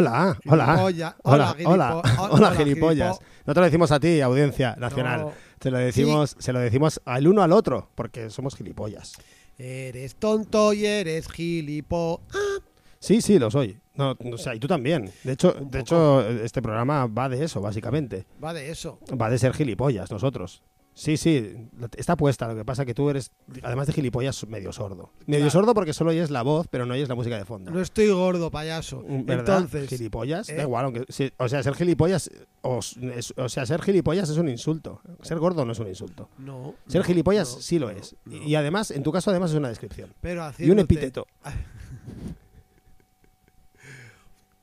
[0.00, 0.82] Hola, hola, hola.
[0.82, 3.18] Hola, Hola, hola, gilipo- hola, hola, gilipollas.
[3.18, 5.26] gilipo- No te lo decimos a ti, audiencia nacional.
[5.58, 9.12] Te lo decimos, se lo decimos al uno al otro, porque somos gilipollas.
[9.58, 12.22] Eres tonto y eres gilipo.
[12.32, 12.62] Ah,
[12.98, 13.78] Sí, sí, lo soy.
[13.94, 15.10] No, o sea, y tú también.
[15.24, 18.24] De hecho, de hecho, este programa va de eso, básicamente.
[18.42, 18.98] va de eso.
[19.20, 20.62] Va de ser gilipollas, nosotros.
[20.92, 21.54] Sí, sí,
[21.96, 22.46] está puesta.
[22.48, 23.30] Lo que pasa que tú eres,
[23.62, 25.12] además de gilipollas, medio sordo.
[25.26, 25.50] Medio Claro.
[25.50, 27.70] sordo porque solo oyes la voz, pero no oyes la música de fondo.
[27.70, 29.02] No estoy gordo, payaso.
[29.08, 29.60] ¿Verdad?
[29.62, 30.56] Entonces, gilipollas, ¿eh?
[30.56, 32.30] da igual, aunque sí, o sea, ser gilipollas
[32.62, 35.00] o, es- o sea, ser gilipollas es un insulto.
[35.22, 36.28] Ser gordo no es un insulto.
[36.38, 36.74] no.
[36.86, 38.16] Ser no, gilipollas no, sí lo no, es.
[38.28, 40.12] Y además, en tu caso además es una descripción.
[40.20, 41.26] Pero Y un haciéndote- epíteto.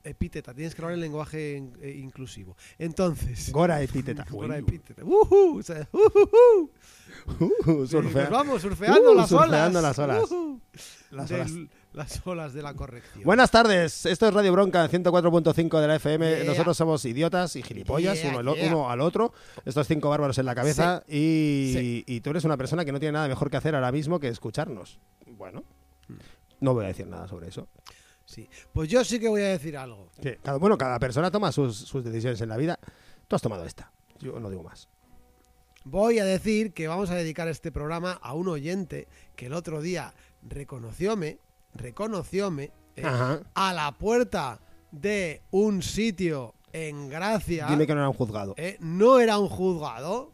[0.08, 2.56] Epíteta, tienes que hablar en lenguaje in- eh, inclusivo.
[2.78, 3.52] Entonces.
[3.52, 4.26] Gora epíteta.
[4.30, 5.04] Gora epíteta.
[5.04, 6.72] Ujú, o sea, ujujú.
[7.40, 9.48] Uh, surfea- Nos vamos surfeando Uh, las olas.
[9.50, 10.30] surfeando las olas.
[11.12, 11.52] Las Del- olas.
[11.94, 13.24] las olas de la corrección.
[13.24, 16.36] Buenas tardes, esto es Radio Bronca en 104.5 de la FM.
[16.36, 16.44] Yeah.
[16.46, 18.68] Nosotros somos idiotas y gilipollas, Yeah, uno, al- yeah.
[18.68, 19.34] uno al otro.
[19.66, 21.04] Estos cinco bárbaros en la cabeza.
[21.08, 24.20] Y, y tú eres una persona que no tiene nada mejor que hacer ahora mismo
[24.20, 25.00] que escucharnos.
[25.26, 25.64] Bueno,
[26.60, 27.68] no voy a decir nada sobre eso.
[28.28, 28.48] Sí.
[28.74, 30.12] Pues yo sí que voy a decir algo.
[30.44, 32.78] Cada, bueno, cada persona toma sus, sus decisiones en la vida.
[33.28, 33.92] Tú has tomado esta.
[34.20, 34.90] Yo no digo más.
[35.86, 39.08] Voy a decir que vamos a dedicar este programa a un oyente
[39.38, 41.40] que el otro día reconocióme,
[41.74, 43.04] reconocióme eh,
[43.54, 44.60] a la puerta
[44.92, 47.68] de un sitio en Gracia.
[47.70, 48.54] Dime que no era un juzgado.
[48.58, 50.34] eh, no era un juzgado,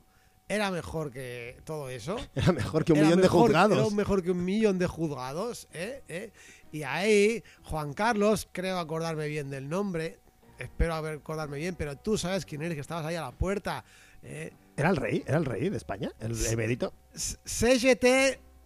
[0.50, 2.16] era mejor que todo eso.
[2.36, 3.78] Era mejor que un Era millón de juzgados.
[3.78, 5.68] Era mejor que un millón de juzgados.
[5.74, 6.32] ¿eh?
[6.74, 10.20] Y ahí, Juan Carlos, creo acordarme bien del nombre.
[10.60, 13.86] Espero haber acordarme bien, pero tú sabes quién eres, que estabas ahí a la puerta.
[14.24, 14.52] ¿eh?
[14.76, 15.24] ¿Era el rey?
[15.26, 16.12] ¿Era el rey de España?
[16.20, 16.92] ¿El emérito?
[17.16, 18.06] CGT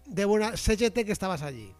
[0.05, 0.55] de buena.
[0.57, 1.73] CGT que estabas allí.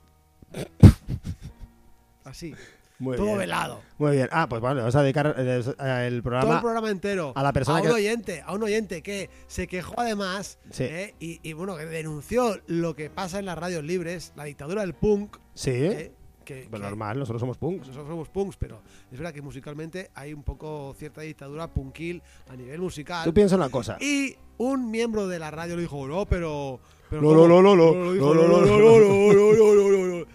[2.24, 2.54] Así,
[3.00, 3.38] Muy todo bien.
[3.40, 3.82] velado.
[3.98, 4.28] Muy bien.
[4.32, 6.56] Ah, pues vale, vamos a dedicar el Todo programa.
[6.56, 7.32] el programa entero.
[7.36, 10.84] a la persona un que- oyente, a un oyente que se quejó además Sí.
[10.84, 11.16] ¿eh?
[11.20, 14.94] y, y, bueno, que denunció lo que pasa en las radios libres, la dictadura del
[14.94, 15.38] punk.
[15.54, 16.12] Sí, ¿eh?
[16.48, 17.88] Que, pues que- normal, nosotros somos punks.
[17.88, 18.82] Nosotros somos punks, pero
[19.12, 23.26] es verdad que musicalmente hay un poco cierta dictadura punkil a nivel musical.
[23.26, 23.98] Tú piensa una cosa.
[24.00, 26.80] Y un miembro de la radio le dijo, no, pero...
[27.10, 27.48] pero No, ¿cómo?".
[27.50, 30.26] no, no, no, No, dijo, no, no, no, no, no, no, no, no, no, no,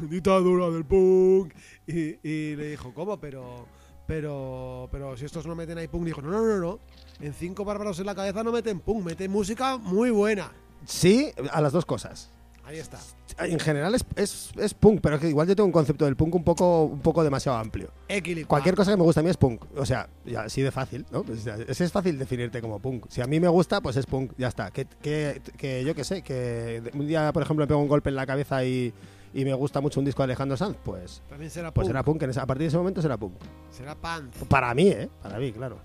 [0.00, 0.08] no.
[0.08, 1.54] Dictadura del punk.
[1.86, 3.18] Y, y le dijo, ¿cómo?
[3.18, 3.66] Pero...
[4.06, 6.80] Pero, pero si estos no meten ahí punk, dijo, no, no, no, no.
[7.20, 10.50] En cinco bárbaros en la cabeza no meten punk, meten música muy buena.
[10.86, 12.30] Sí, a las dos cosas.
[12.68, 12.98] Ahí está.
[13.38, 16.16] En general es, es, es punk, pero es que igual yo tengo un concepto del
[16.16, 17.90] punk un poco, un poco demasiado amplio.
[18.06, 18.46] Equilibrio.
[18.46, 19.64] Cualquier cosa que me gusta a mí es punk.
[19.74, 21.22] O sea, ya, así de fácil, ¿no?
[21.22, 23.06] Pues, es, es fácil definirte como punk.
[23.08, 24.70] Si a mí me gusta, pues es punk, ya está.
[24.70, 28.10] Que, que, que yo qué sé, que un día, por ejemplo, me pego un golpe
[28.10, 28.92] en la cabeza y,
[29.32, 31.90] y me gusta mucho un disco de Alejandro Sanz, pues, También será pues punk.
[31.90, 32.22] será punk.
[32.24, 33.32] En a partir de ese momento será punk.
[33.70, 34.34] Será punk.
[34.46, 35.08] Para mí, ¿eh?
[35.22, 35.78] Para mí, claro.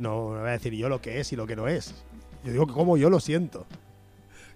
[0.00, 1.94] No, no voy a decir yo lo que es y lo que no es.
[2.42, 3.66] Yo digo que como yo lo siento.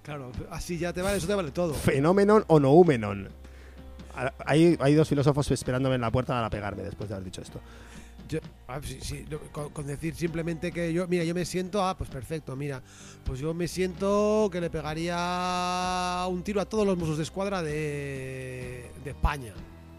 [0.09, 1.75] Claro, así ya te vale, eso te vale todo.
[1.75, 3.29] Fenómenon o noumenon.
[4.47, 7.61] Hay, hay dos filósofos esperándome en la puerta para pegarme después de haber dicho esto.
[8.27, 8.39] Yo-
[8.69, 12.57] ah, sí, con, con decir simplemente que yo, mira, yo me siento, ah, pues perfecto,
[12.57, 12.81] mira,
[13.23, 17.63] pues yo me siento que le pegaría un tiro a todos los Mossos de Escuadra
[17.63, 19.53] de, de España.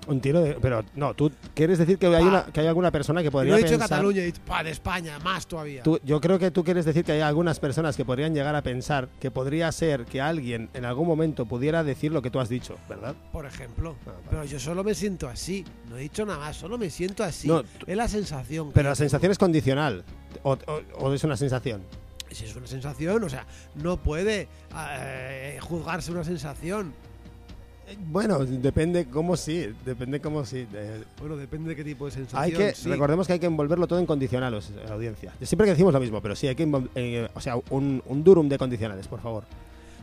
[0.10, 0.56] Un tiro de.
[0.56, 3.58] Pero no, tú quieres decir que hay, una, que hay alguna persona que podría no
[3.58, 3.90] he dicho pensar.
[3.90, 5.84] Cataluña, he dicho, pa, de España, más todavía.
[5.84, 8.62] Tú- yo creo que tú quieres decir que hay algunas personas que podrían llegar a
[8.64, 12.50] pensar que podría ser que alguien en algún momento pudiera decir lo que tú has
[12.50, 13.16] dicho, ¿verdad?
[13.32, 13.96] Por ejemplo.
[14.02, 14.28] Ah, vale.
[14.30, 15.64] Pero yo solo me siento así.
[15.90, 17.48] No he dicho nada más, solo me siento así.
[17.48, 18.72] No, es la sensación.
[18.74, 19.10] Pero yo la tengo.
[19.10, 20.04] sensación es condicional.
[20.44, 21.82] O, o- o es una sensación.
[22.32, 23.46] Si es una sensación, o sea,
[23.76, 26.94] no puede eh, juzgarse una sensación.
[28.08, 30.68] Bueno, depende cómo sí, depende cómo sí.
[31.20, 32.42] Bueno, depende de qué tipo de sensación.
[32.42, 32.90] hay que, sí.
[32.90, 35.34] recordemos que hay que envolverlo todo en condicionales, eh, audiencia.
[35.42, 38.48] Siempre que decimos lo mismo, pero sí hay que, eh, o sea, un, un durum
[38.50, 39.44] de condicionales, por favor.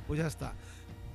[0.07, 0.53] Pues ya está.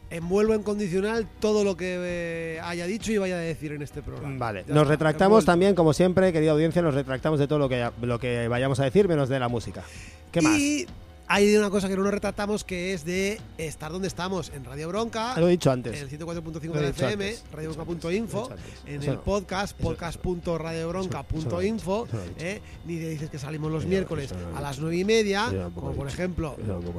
[0.09, 4.01] Envuelvo en condicional todo lo que eh, haya dicho y vaya a decir en este
[4.01, 4.37] programa.
[4.37, 5.51] Vale, Ya nos está, retractamos envuelto.
[5.51, 8.83] también, como siempre, querida audiencia, nos retractamos de todo lo que, lo que vayamos a
[8.83, 9.83] decir, menos de la música.
[10.31, 10.57] ¿Qué más?
[10.57, 10.85] Y
[11.33, 14.89] hay una cosa que no nos retractamos que es de estar donde estamos, en Radio
[14.89, 15.95] Bronca, Ah, Lo he dicho antes.
[15.95, 18.49] en el 104.5 Lo de la FM, radiobronca.info,
[18.85, 22.07] en el podcast, podcast.radiobronca.info.
[22.37, 22.61] ¿eh?
[22.85, 26.55] ni le dices que salimos los miércoles a las 9 y media, como por ejemplo,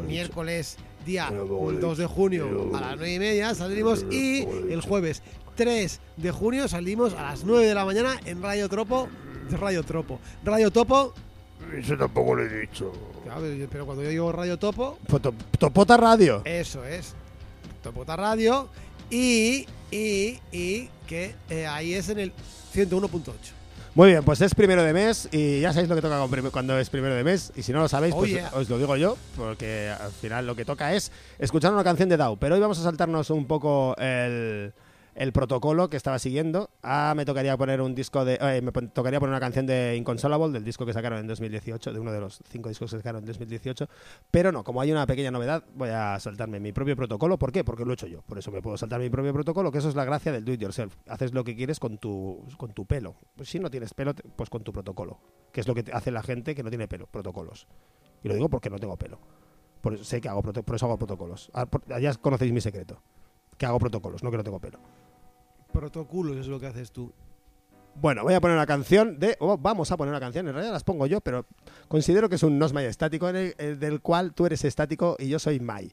[0.06, 4.04] miércoles día Eso tampoco lo he 2 de junio a las 9 y media salimos
[4.10, 5.22] y el jueves
[5.56, 9.08] 3 de junio salimos a las 9 de la mañana en Radio Tropo,
[9.50, 11.12] Radio Tropo, Radio Topo,
[11.76, 12.92] Eso tampoco lo he dicho.
[13.24, 16.42] claro, pero cuando yo digo Radio Topo, Foto- Topota Radio.
[16.44, 17.14] eso es,
[17.82, 18.68] Topota Radio
[19.10, 22.32] y, y, y que eh, ahí es en el
[22.74, 23.22] 101.8.
[23.94, 26.18] Muy bien, pues es primero de mes y ya sabéis lo que toca
[26.50, 27.52] cuando es primero de mes.
[27.56, 28.50] Y si no lo sabéis, Oh, pues yeah.
[28.54, 32.16] os lo digo yo, porque al final lo que toca es escuchar una canción de
[32.16, 32.36] Dao.
[32.36, 34.72] Pero hoy vamos a saltarnos un poco el,
[35.14, 36.70] el protocolo que estaba siguiendo.
[36.82, 38.38] Ah, me tocaría poner un disco de.
[38.40, 41.98] eh, me tocaría poner una canción de Inconsolable, del disco que sacaron en 2018, de
[42.00, 43.88] uno de los cinco discos que sacaron en 2018.
[44.30, 47.38] Pero no, como hay una pequeña novedad, voy a saltarme mi propio protocolo.
[47.38, 47.64] ¿Por qué?
[47.64, 48.22] Porque lo he hecho yo.
[48.22, 50.52] Por eso me puedo saltar mi propio protocolo, que eso es la gracia del do
[50.52, 50.96] it yourself.
[51.06, 53.16] Haces lo que quieres con tu, con tu pelo.
[53.36, 55.20] Pues si no tienes pelo, pues con tu protocolo.
[55.52, 57.66] Que es lo que hace la gente que no tiene pelo, protocolos.
[58.22, 59.18] Y lo digo porque no tengo pelo.
[59.80, 61.50] Por eso sé que hago por eso hago protocolos.
[61.52, 61.66] Ah,
[62.00, 63.02] ya conocéis mi secreto.
[63.58, 64.78] Que hago protocolos, no que no tengo pelo.
[65.72, 67.12] Protoculos es lo que haces tú.
[67.94, 69.36] Bueno, voy a poner una canción de.
[69.40, 71.44] oh, vamos a poner una canción, en realidad las pongo yo, pero
[71.88, 75.28] considero que es un Nosmay estático en el- el del cual tú eres estático y
[75.28, 75.92] yo soy Mai.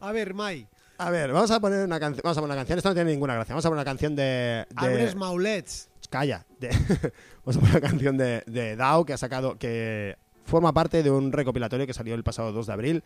[0.00, 2.20] A ver, Mai, A ver, vamos a poner una canción.
[2.24, 2.78] Vamos a poner una canción.
[2.78, 3.52] Esto no tiene ninguna gracia.
[3.54, 4.22] Vamos a poner una canción de.
[4.22, 5.88] de abres maulets.
[6.10, 6.44] Calla.
[6.60, 6.68] de-
[7.44, 9.56] vamos a poner una canción de, de Dao que ha sacado.
[9.58, 13.04] que forma parte de un recopilatorio que salió el pasado 2 de abril.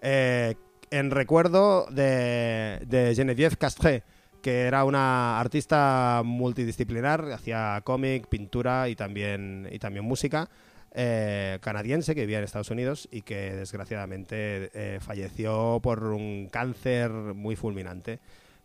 [0.00, 0.56] eh,
[0.92, 4.02] en recuerdo de, de Geneviève Castré,
[4.42, 10.50] que era una artista multidisciplinar, hacía cómic, pintura y también, y también música,
[10.92, 17.10] eh, canadiense que vivía en Estados Unidos y que desgraciadamente eh, falleció por un cáncer
[17.10, 18.20] muy fulminante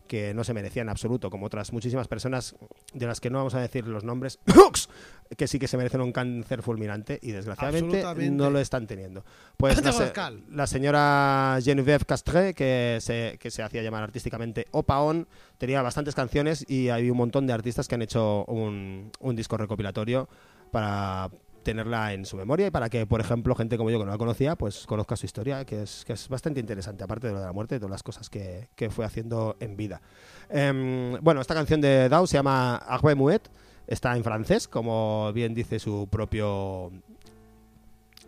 [0.08, 2.56] que no se merecía en absoluto, como otras muchísimas personas
[2.92, 4.40] de las que no vamos a decir los nombres,
[5.36, 9.24] que sí que se merecen un cáncer fulminante y desgraciadamente no lo están teniendo.
[9.56, 10.42] Pues la, se- Pascal.
[10.50, 15.28] la señora Geneviève Castré, que se, que se hacía llamar artísticamente Opaon,
[15.58, 19.56] tenía bastantes canciones y hay un montón de artistas que han hecho un, un disco
[19.56, 20.28] recopilatorio
[20.70, 21.30] para
[21.62, 24.18] tenerla en su memoria y para que, por ejemplo, gente como yo que no la
[24.18, 27.46] conocía, pues conozca su historia, que es, que es bastante interesante, aparte de lo de
[27.46, 30.00] la muerte y todas las cosas que, que fue haciendo en vida.
[30.48, 33.50] Em, bueno, esta canción de Dao se llama Agüe Muet,
[33.86, 36.90] está en francés, como bien dice su propio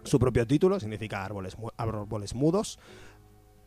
[0.05, 2.79] su propio título, significa árboles, árboles mudos.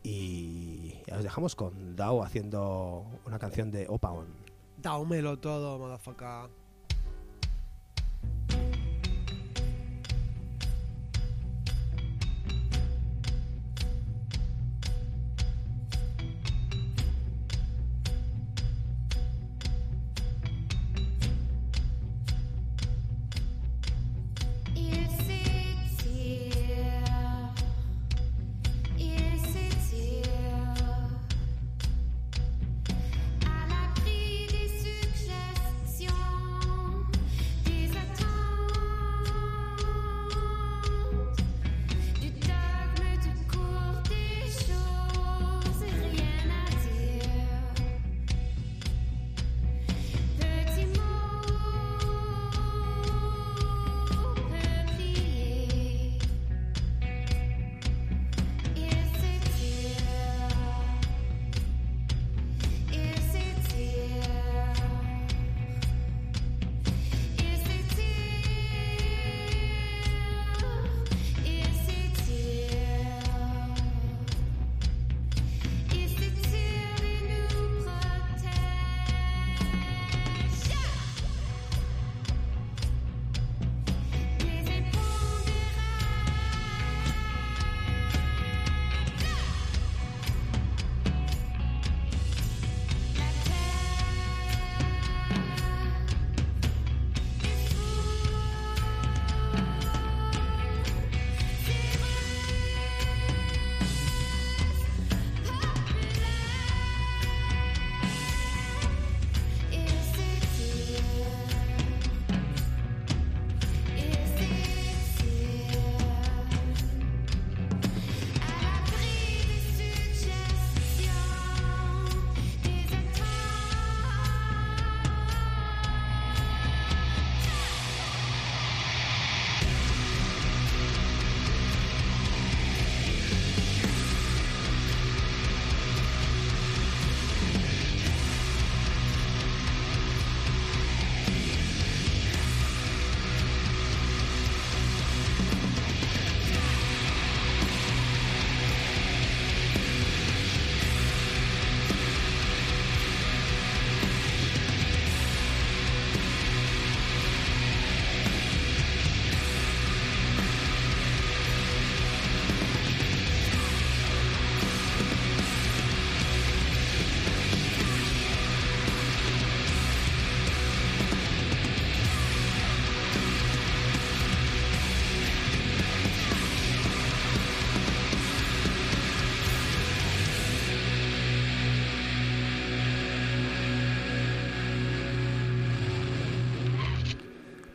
[0.01, 4.27] Y ya os dejamos con Dao haciendo una canción de Opaon.
[4.77, 6.62] Dámelo todo, motherfucker.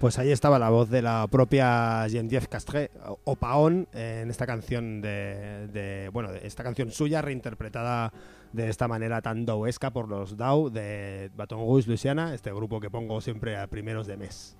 [0.00, 2.90] Pues ahí estaba la voz de la propia Geneviève Castré,
[3.24, 8.12] o- Paón, en esta canción de, bueno, esta canción suya reinterpretada
[8.52, 12.90] de esta manera tan dauesca por los Dau de Baton Rouge, Luisiana, este grupo que
[12.90, 14.56] pongo siempre a primeros de mes.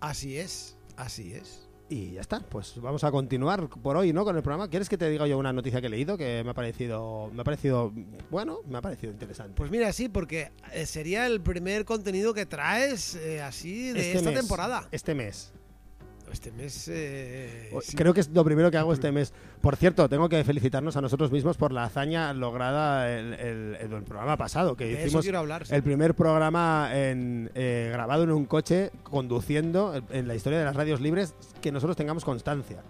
[0.00, 1.63] Así es, así es.
[1.88, 4.24] Y ya está, pues vamos a continuar por hoy, ¿no?
[4.24, 4.68] Con el programa.
[4.68, 7.42] ¿Quieres que te diga yo una noticia que he leído que me ha parecido, me
[7.42, 7.92] ha parecido,
[8.30, 9.52] bueno, me ha parecido interesante?
[9.54, 14.18] Pues mira, sí, porque eh, sería el primer contenido que traes eh, así de Este
[14.18, 14.88] esta mes, temporada.
[14.92, 15.52] Este mes.
[16.32, 16.88] Este mes.
[16.88, 17.96] eh, sí.
[17.96, 19.32] Creo que es lo primero que hago este mes.
[19.60, 23.92] Por cierto, tengo que felicitarnos a nosotros mismos por la hazaña lograda el, el- el-
[23.92, 25.66] el programa pasado, que de hicimos quiero hablar.
[25.66, 25.74] sí.
[25.74, 30.64] el primer programa en, eh, grabado en un coche, conduciendo, en- en la historia de
[30.64, 32.82] las radios libres, que nosotros tengamos constancia.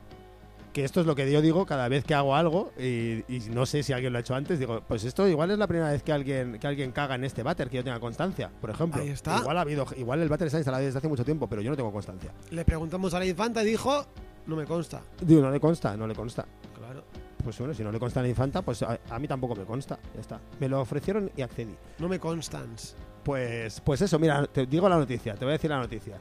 [0.74, 3.64] Que esto es lo que yo digo cada vez que hago algo, y, y no
[3.64, 6.02] sé si alguien lo ha hecho antes, digo, pues esto igual es la primera vez
[6.02, 9.00] que alguien, que alguien caga en este váter, que yo tenga constancia, por ejemplo.
[9.00, 9.38] Ahí está.
[9.38, 11.76] Igual ha habido, igual el váter está instalado desde hace mucho tiempo, pero yo no
[11.76, 12.32] tengo constancia.
[12.50, 14.04] Le preguntamos a la infanta y dijo:
[14.46, 15.00] No me consta.
[15.20, 16.44] Digo, no le consta, no le consta.
[16.76, 17.04] Claro.
[17.44, 19.64] Pues bueno, si no le consta a la infanta, pues a, a mí tampoco me
[19.64, 19.98] consta.
[20.12, 20.40] Ya está.
[20.58, 21.76] Me lo ofrecieron y accedí.
[22.00, 22.96] No me constans.
[23.22, 26.18] Pues, pues eso, mira, te digo la noticia, te voy a decir la noticia.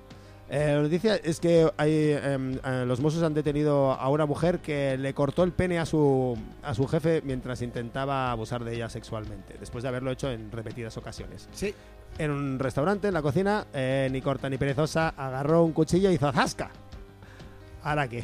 [0.49, 4.59] Eh, la noticia es que hay, em, eh, los Mossos han detenido a una mujer
[4.59, 8.89] que le cortó el pene a su, a su jefe mientras intentaba abusar de ella
[8.89, 11.47] sexualmente, después de haberlo hecho en repetidas ocasiones.
[11.53, 11.73] Sí.
[12.17, 16.15] En un restaurante, en la cocina, eh, ni corta ni perezosa, agarró un cuchillo y
[16.15, 16.69] hizo ¡zasca!
[17.83, 18.23] ¿Ahora qué?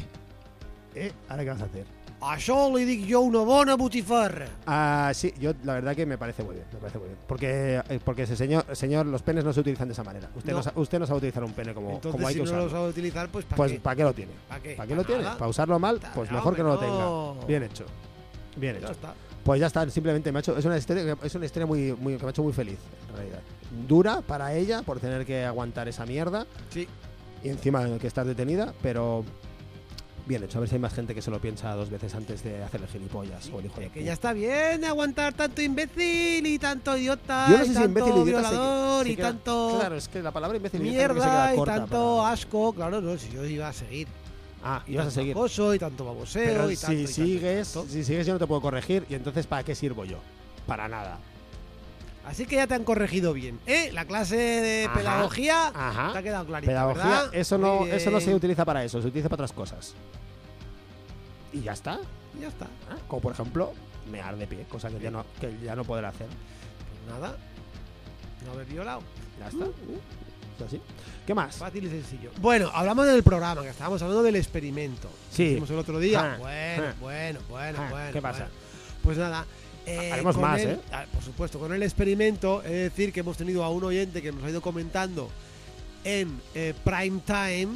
[0.94, 1.12] ¿Eh?
[1.28, 1.99] ¿Ahora qué vas a hacer?
[2.20, 4.46] Això li dic jo una bona botifarra.
[4.66, 7.18] Ah, sí, yo la verdad que me parece muy bien, me parece muy bien.
[7.26, 10.28] Porque, eh, porque ese señor, señor, los penes no se utilizan de esa manera.
[10.36, 10.72] Usted no, No.
[10.82, 12.78] usted no sabe utilizar un pene como, Entonces, como hay si que no lo usarlo.
[12.78, 13.80] sabe utilizar, pues ¿para pues qué?
[13.80, 14.32] ¿para qué lo tiene?
[14.48, 14.74] ¿Para qué?
[14.74, 15.22] ¿Para qué lo tiene?
[15.24, 15.98] ¿Para usarlo mal?
[16.14, 17.46] Pues mejor que no lo tenga.
[17.46, 17.84] Bien hecho.
[18.56, 18.92] Bien Ya hecho.
[18.92, 19.14] está.
[19.42, 22.16] Pues ya está, simplemente me ha hecho, es una historia, es una historia muy, muy,
[22.16, 23.40] que me ha hecho muy feliz, en realidad.
[23.88, 26.86] Dura para ella por tener que aguantar esa mierda Sí.
[27.42, 29.24] y encima que estar detenida, pero
[30.26, 30.58] bien hecho.
[30.58, 32.80] A ver si hay más gente que se lo piensa dos veces antes de hacer
[32.80, 36.96] el gilipollas o el hijo de Que ya está bien aguantar tanto imbécil y tanto
[36.96, 39.76] idiota Yo no y sé si tanto imbécil y idiota violador se y queda- tanto
[39.80, 42.32] Claro, es que la palabra imbécil y idiota se mierda queda y corta tanto para-
[42.32, 42.72] asco.
[42.72, 44.08] Claro, no, si yo iba a seguir.
[44.62, 45.32] Ah, Y ibas a tanto seguir.
[45.32, 47.88] acoso y tanto baboseo Pero y tanto, y si tanto, y sigues, tanto.
[47.90, 50.18] si sigues yo no te puedo corregir y entonces ¿para qué sirvo yo?
[50.66, 51.18] Para nada.
[52.30, 53.58] Así que ya te han corregido bien.
[53.66, 53.90] ¿Eh?
[53.92, 56.12] La clase de Ajá, pedagogía Ajá.
[56.12, 57.34] te ha quedado clarita, Pedagogía, ¿verdad?
[57.34, 59.94] eso no, eso no se utiliza para eso, se utiliza para otras cosas.
[61.52, 61.98] Y ya está.
[62.38, 62.66] Y ya está.
[62.88, 63.72] Ah, Como por ejemplo,
[64.12, 66.28] mear de pie, cosa que ya no, que ya no podrá hacer.
[66.28, 67.36] Pues nada.
[68.46, 69.02] No haber violado.
[69.40, 69.64] Ya está.
[69.64, 70.00] Uh,
[70.56, 70.80] es así.
[71.26, 71.56] ¿Qué más?
[71.56, 72.30] Fácil y sencillo.
[72.40, 75.08] Bueno, hablamos del programa, que estábamos hablando del experimento.
[75.32, 75.46] Sí.
[75.46, 76.34] Hicimos el otro día.
[76.34, 76.94] Ah, bueno, ah.
[77.00, 78.12] bueno, bueno, Ah, bueno.
[78.12, 78.38] ¿qué pasa?
[78.44, 78.54] bueno.
[79.02, 79.44] Pues nada.
[79.86, 80.80] Eh, Haremos más, el- ¿eh?
[80.92, 84.30] ah, Por supuesto, con el experimento, es decir, que hemos tenido a un oyente que
[84.32, 85.30] nos ha ido comentando
[86.04, 87.68] en eh, prime time.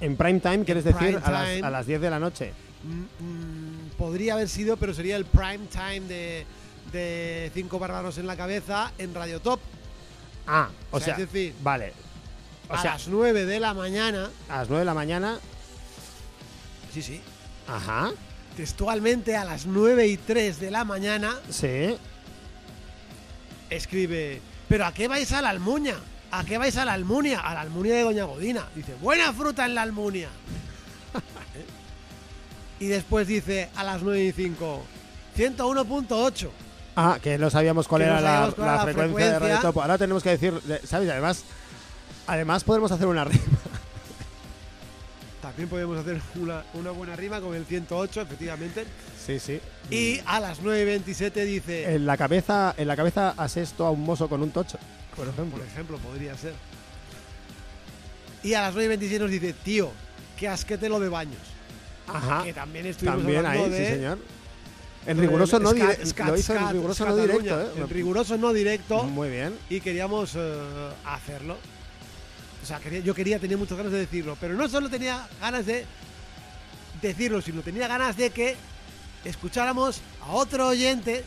[0.00, 1.20] En prime time, ¿quieres decir?
[1.24, 2.52] A las, a las 10 de la noche.
[2.82, 6.44] mm, mm, podría haber sido, pero sería el prime time de,
[6.92, 9.60] de Cinco Bárbaros en la Cabeza en Radio Top.
[10.46, 11.92] Ah, o, O sea, sea, es decir, vale.
[12.68, 14.30] O a sea, las 9 de la mañana.
[14.48, 15.38] a las 9 de la mañana.
[16.92, 17.20] Sí, sí.
[17.66, 18.10] Ajá.
[18.56, 21.96] Textualmente a las 9 y 3 de la mañana Sí.
[23.70, 25.96] escribe, ¿pero a qué vais a la Almunia?
[26.30, 27.40] ¿A qué vais a la Almunia?
[27.40, 28.66] A la Almunia de Doña Godina.
[28.74, 30.28] Dice, buena fruta en la Almunia.
[32.80, 34.82] Y después dice, a las 9 y 5,
[35.38, 36.50] 101.8.
[36.96, 39.38] Ah, que no sabíamos cuál era no la, sabíamos cuál la era la frecuencia, de.
[39.38, 39.80] Radio Topo.
[39.82, 41.08] Ahora tenemos que decir, ¿sabes?
[41.08, 41.44] Además,
[42.26, 43.42] además podemos hacer una rima.
[45.44, 48.86] También podemos hacer una, una buena rima con el 108, efectivamente.
[49.26, 49.60] Sí, sí.
[49.90, 53.90] Y a las 9 y 27 dice, En la cabeza, en la cabeza asesto a
[53.90, 54.78] un mozo con un tocho,
[55.14, 55.58] por ejemplo.
[55.58, 56.54] por ejemplo, podría ser.
[58.42, 59.90] Y a las 9 y 27 nos dice, tío,
[60.38, 61.42] qué asquete lo de baños.
[62.06, 62.42] Ajá.
[62.42, 63.86] Que también estuvimos También ahí, hablando de...
[63.86, 64.18] sí, señor.
[65.06, 66.06] En riguroso no directo.
[66.06, 67.66] Scat- Lo hizo en riguroso no directo, ¿eh?
[67.76, 69.02] En riguroso no directo.
[69.04, 69.54] Muy bien.
[69.68, 71.58] y queríamos eh, hacerlo.
[72.64, 75.66] O sea, quería- yo quería, tenía muchas ganas de decirlo, pero no solo tenía ganas
[75.66, 75.84] de
[77.02, 78.56] decirlo, sino tenía ganas de que
[79.22, 81.24] escucháramos a otro oyente,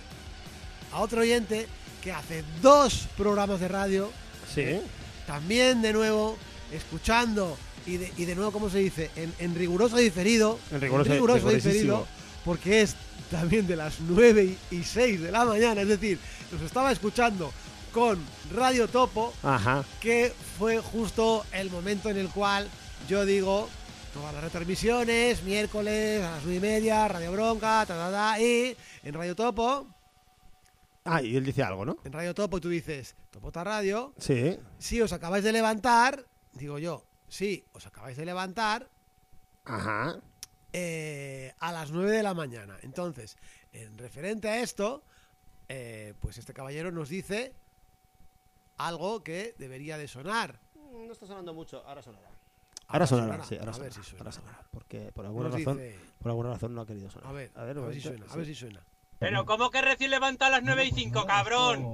[0.91, 1.67] a otro oyente
[2.01, 4.11] que hace dos programas de radio,
[4.51, 4.79] Sí.
[5.27, 6.39] también de nuevo,
[6.73, 9.11] escuchando y de, y de nuevo, ¿cómo se dice?
[9.15, 10.57] En, en riguroso diferido.
[10.71, 12.07] En riguroso- diferido, rigurosísimo.
[12.45, 12.95] porque es
[13.29, 16.17] también de las 9 y 6 de la mañana, es decir,
[16.51, 17.53] nos estaba escuchando
[17.97, 18.23] con
[18.53, 19.83] Radio Topo, Ajá.
[19.99, 22.69] que fue justo el momento en el cual
[23.09, 23.67] yo digo
[24.13, 28.77] todas las retransmisiones, miércoles a las 9 y media, Radio Bronca, ta, ta, ta, y
[29.01, 29.87] en Radio Topo,
[31.05, 31.97] Ah, y él dice algo, ¿no?
[32.03, 34.59] en Radio Topo tú dices, Topota Radio, Sí.
[34.77, 36.23] si os acabáis de levantar,
[36.53, 38.87] digo yo, Sí, os acabáis de levantar
[39.65, 40.19] Ajá.
[40.71, 42.77] eh, a las 9 de la mañana.
[42.83, 43.37] Entonces,
[43.73, 45.01] en referente a esto,
[45.67, 47.53] eh, pues este caballero nos dice
[48.77, 50.59] algo que debería de sonar.
[50.75, 52.27] No está sonando mucho, ahora sonará.
[52.27, 52.37] Ahora
[52.89, 53.45] Ahora sonará, sonará.
[53.45, 53.83] sí, ahora A sonará.
[53.83, 54.19] ver si suena.
[54.21, 54.67] Ahora sonará.
[54.71, 57.29] Porque por alguna Nos razón, dice- por alguna razón no ha querido sonar.
[57.29, 58.37] a ver, a ver, a ver si suena, a sí.
[58.37, 58.81] ver si suena.
[59.19, 61.85] Pero ¿cómo que recién levantado a las 9 y 5, cabrón?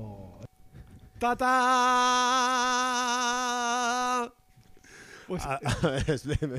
[3.34, 4.34] ¡Tata!
[5.28, 6.58] Pues A, a ver, explícame,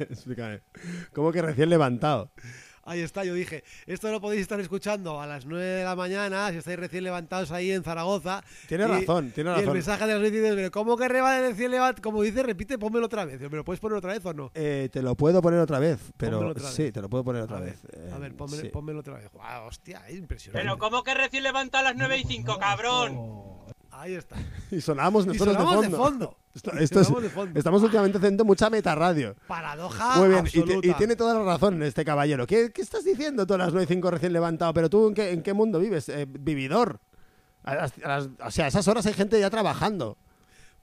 [0.00, 0.60] explícame.
[1.14, 2.30] ¿Cómo que recién levantado?
[2.84, 6.50] Ahí está, yo dije, esto lo podéis estar escuchando a las 9 de la mañana,
[6.50, 8.42] si estáis recién levantados ahí en Zaragoza.
[8.68, 9.74] Tiene Y- razón, tiene Y el razón.
[9.74, 12.02] mensaje de las noticias, pero ¿cómo que reba de recién levantado?
[12.02, 13.40] Como dice, repite, pónmelo otra vez.
[13.40, 14.50] ¿Me lo puedes poner otra vez o no?
[14.54, 17.60] Eh, te lo puedo poner otra vez, pero sí, te lo puedo poner otra a
[17.60, 17.78] vez.
[17.92, 18.68] eh, a ver, pónmelo, sí.
[18.68, 19.30] pónmelo otra vez.
[19.32, 20.62] Guau, hostia, es impresionante.
[20.64, 23.71] Pero ¿cómo que recién levantado a las 9 y 5, cabrón?
[23.92, 24.36] Ahí está.
[24.70, 26.26] Y sonamos Y nosotros sonamos de de fondo.
[26.30, 26.36] fondo.
[26.54, 27.58] Esto- Y esto es- de fondo.
[27.58, 29.34] estamos últimamente haciendo mucha metarradio.
[29.46, 30.86] Paradoja Muy bien, y, absoluta.
[30.88, 32.46] y tiene toda la razón este caballero.
[32.46, 34.74] ¿Qué, qué estás diciendo tú a las 9 y 5 recién levantado?
[34.74, 36.08] ¿Pero tú en qué, en qué mundo vives?
[36.10, 37.00] Eh, vividor.
[37.64, 40.18] A las- a las- o sea, a esas horas hay gente ya trabajando.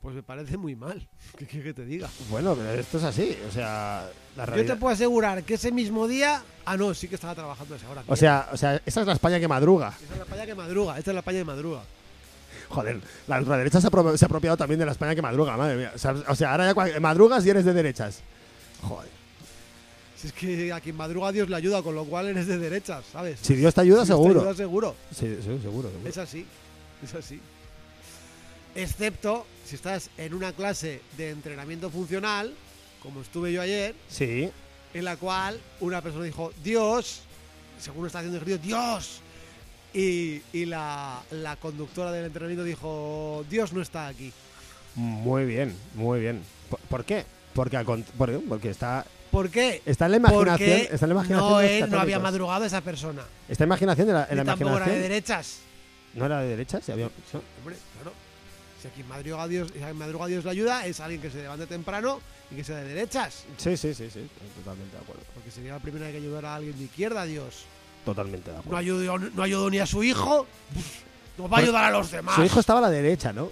[0.01, 1.07] Pues me parece muy mal.
[1.37, 2.09] ¿Qué quieres que te diga?
[2.29, 3.37] Bueno, pero esto es así.
[3.47, 4.73] O sea, la Yo realidad...
[4.75, 6.41] te puedo asegurar que ese mismo día.
[6.65, 8.03] Ah, no, sí que estaba trabajando a esa hora.
[8.07, 9.93] O sea, o sea, esa es la España que madruga.
[10.01, 10.97] Esa es la España que madruga.
[10.97, 11.81] Esta es la España que madruga.
[12.69, 15.57] Joder, la ultraderecha se ha, apro- se ha apropiado también de la España que madruga,
[15.57, 15.91] madre mía.
[15.95, 15.97] O
[16.35, 18.19] sea, ahora ya madrugas y eres de derechas.
[18.81, 19.09] Joder.
[20.15, 23.05] Si es que a quien madruga Dios le ayuda, con lo cual eres de derechas,
[23.11, 23.39] ¿sabes?
[23.41, 24.39] Si Dios te ayuda, Si Dios te seguro.
[24.41, 24.95] ayuda, seguro.
[25.11, 25.89] Sí, sí, seguro, seguro.
[26.09, 26.45] Es así.
[27.03, 27.39] Es así.
[28.75, 32.53] Excepto si estás en una clase de entrenamiento funcional,
[33.01, 34.49] como estuve yo ayer, Sí.
[34.93, 37.21] en la cual una persona dijo, Dios,
[37.79, 39.21] según está haciendo ejercicio, Dios.
[39.93, 44.31] Y, y la, la conductora del entrenamiento dijo, Dios no está aquí.
[44.95, 46.43] Muy bien, muy bien.
[46.69, 47.25] ¿Por, por qué?
[47.53, 47.87] Porque, al
[48.63, 49.81] está, ¿Por qué?
[49.85, 50.69] está en la imaginación.
[50.69, 53.23] Porque Está en la imaginación no, él, no había madrugado esa persona.
[53.47, 55.59] Esta imaginación de la, en la tampoco era de derechas.
[56.13, 56.83] ¿No era de derechas?
[56.85, 57.07] Sí, había-.
[57.07, 58.13] Hombre, claro.
[58.81, 61.67] Si a quien madruga Dios, si madruga Dios le ayuda, es alguien que se levante
[61.67, 63.43] temprano y que sea de derechas.
[63.57, 64.27] sí, sí, sí, sí.
[64.55, 65.23] Totalmente de acuerdo.
[65.33, 67.65] Porque sería la primera que ayudara a alguien de izquierda, Dios.
[68.05, 68.77] Totalmente de No acuerdo.
[68.77, 70.47] ayudó, no ayudó ni a su hijo,
[71.37, 72.35] no va a ayudar a los demás.
[72.35, 73.49] Su hijo estaba a la derecha, ¿no?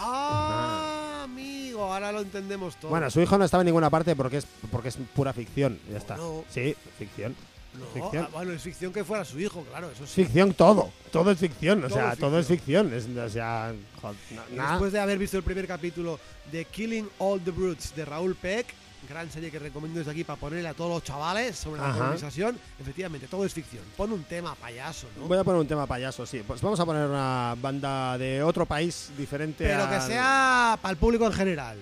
[0.00, 2.90] Ah, amigo, ahora lo entendemos todo.
[2.90, 5.78] Bueno, su hijo no estaba en ninguna parte porque es, porque es pura ficción.
[5.90, 6.16] Ya está.
[6.16, 6.44] No.
[6.48, 7.34] Sí, ficción.
[7.78, 8.24] No, ficción.
[8.24, 10.24] ah, bueno, es ficción que fuera su hijo, claro, eso sí.
[10.24, 10.90] Ficción todo.
[11.12, 11.84] Todo es ficción.
[11.84, 12.92] O Todo sea, es todo es ficción.
[12.92, 14.16] Es, o sea, joder,
[14.56, 16.18] na- Después de haber visto el primer capítulo
[16.50, 18.66] de Killing All the Brutes de Raúl Peck,
[19.08, 21.98] gran serie que recomiendo desde aquí para ponerle a todos los chavales sobre la Ajá.
[21.98, 23.82] colonización, efectivamente, todo es ficción.
[23.96, 25.26] Pon un tema payaso, ¿no?
[25.26, 26.42] Voy a poner un tema payaso, sí.
[26.46, 29.64] Pues vamos a poner una banda de otro país diferente.
[29.66, 31.78] Pero que al- sea para el público en general.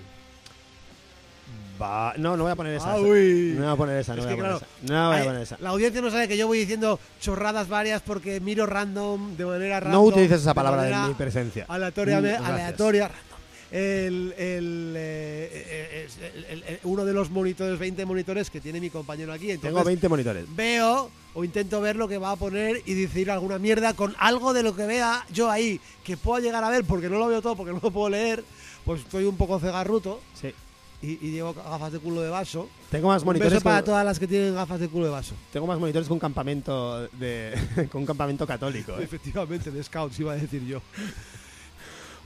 [1.80, 2.92] Va- No, no voy a poner esa.
[2.92, 3.52] Ah, uy.
[3.54, 4.92] No voy a poner esa, no voy a que, poner claro, esa.
[4.94, 5.56] No voy a Ay, poner esa.
[5.60, 9.80] La audiencia no sabe que yo voy diciendo chorradas varias porque miro random, de manera
[9.80, 9.92] random.
[10.00, 11.66] No utilices esa de palabra en mi presencia.
[11.68, 13.10] Aleatoria, Mm, aleatoria.
[13.70, 16.08] El, el, eh,
[16.50, 19.50] el- uno de los monitores, 20 monitores que tiene mi compañero aquí.
[19.50, 20.44] Entonces, Tengo 20 monitores.
[20.54, 24.52] veo o intento ver lo que va a poner y decir alguna mierda con algo
[24.54, 27.42] de lo que vea yo ahí, que pueda llegar a ver porque no lo veo
[27.42, 28.42] todo, porque no lo puedo leer,
[28.84, 30.54] pues estoy un poco cegarruto Sí.
[31.02, 32.68] y, y llevo gafas de culo de vaso.
[32.90, 33.52] Tengo más monitores.
[33.54, 35.34] beso para todas las que tienen gafas de culo de vaso.
[35.52, 37.52] Tengo más monitores que un campamento de
[37.92, 38.92] con un campamento católico.
[38.98, 39.02] ¿eh?
[39.02, 40.80] Efectivamente, de scouts iba a decir yo.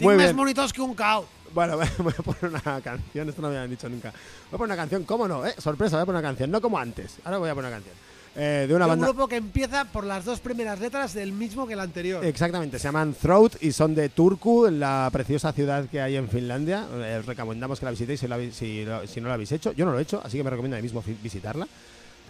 [0.01, 0.37] Muy más bien.
[0.37, 1.27] monitores que un cao.
[1.55, 3.29] Bueno, voy a poner una canción.
[3.29, 4.11] Esto no me habían dicho nunca.
[4.11, 5.05] Voy a poner una canción.
[5.05, 5.47] ¿Cómo no?
[5.47, 5.55] ¿Eh?
[5.59, 6.51] Sorpresa, voy a poner una canción.
[6.51, 7.17] No como antes.
[7.25, 7.95] Ahora voy a poner una canción.
[8.37, 9.07] Eh, de una un banda.
[9.09, 12.25] grupo que empieza por las dos primeras letras del mismo que el anterior.
[12.25, 16.87] Exactamente, se llaman Throat y son de Turku, la preciosa ciudad que hay en Finlandia.
[16.95, 19.73] Eh, os recomendamos que la visitéis si, la si, lo- si no la habéis hecho.
[19.73, 21.67] Yo no lo he hecho, así que me recomiendo a mí mismo visitarla.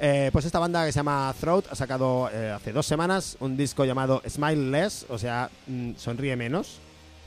[0.00, 3.54] Eh, pues esta banda que se llama Throat ha sacado eh, hace dos semanas un
[3.58, 6.78] disco llamado Smile Less, o sea, mm, sonríe menos.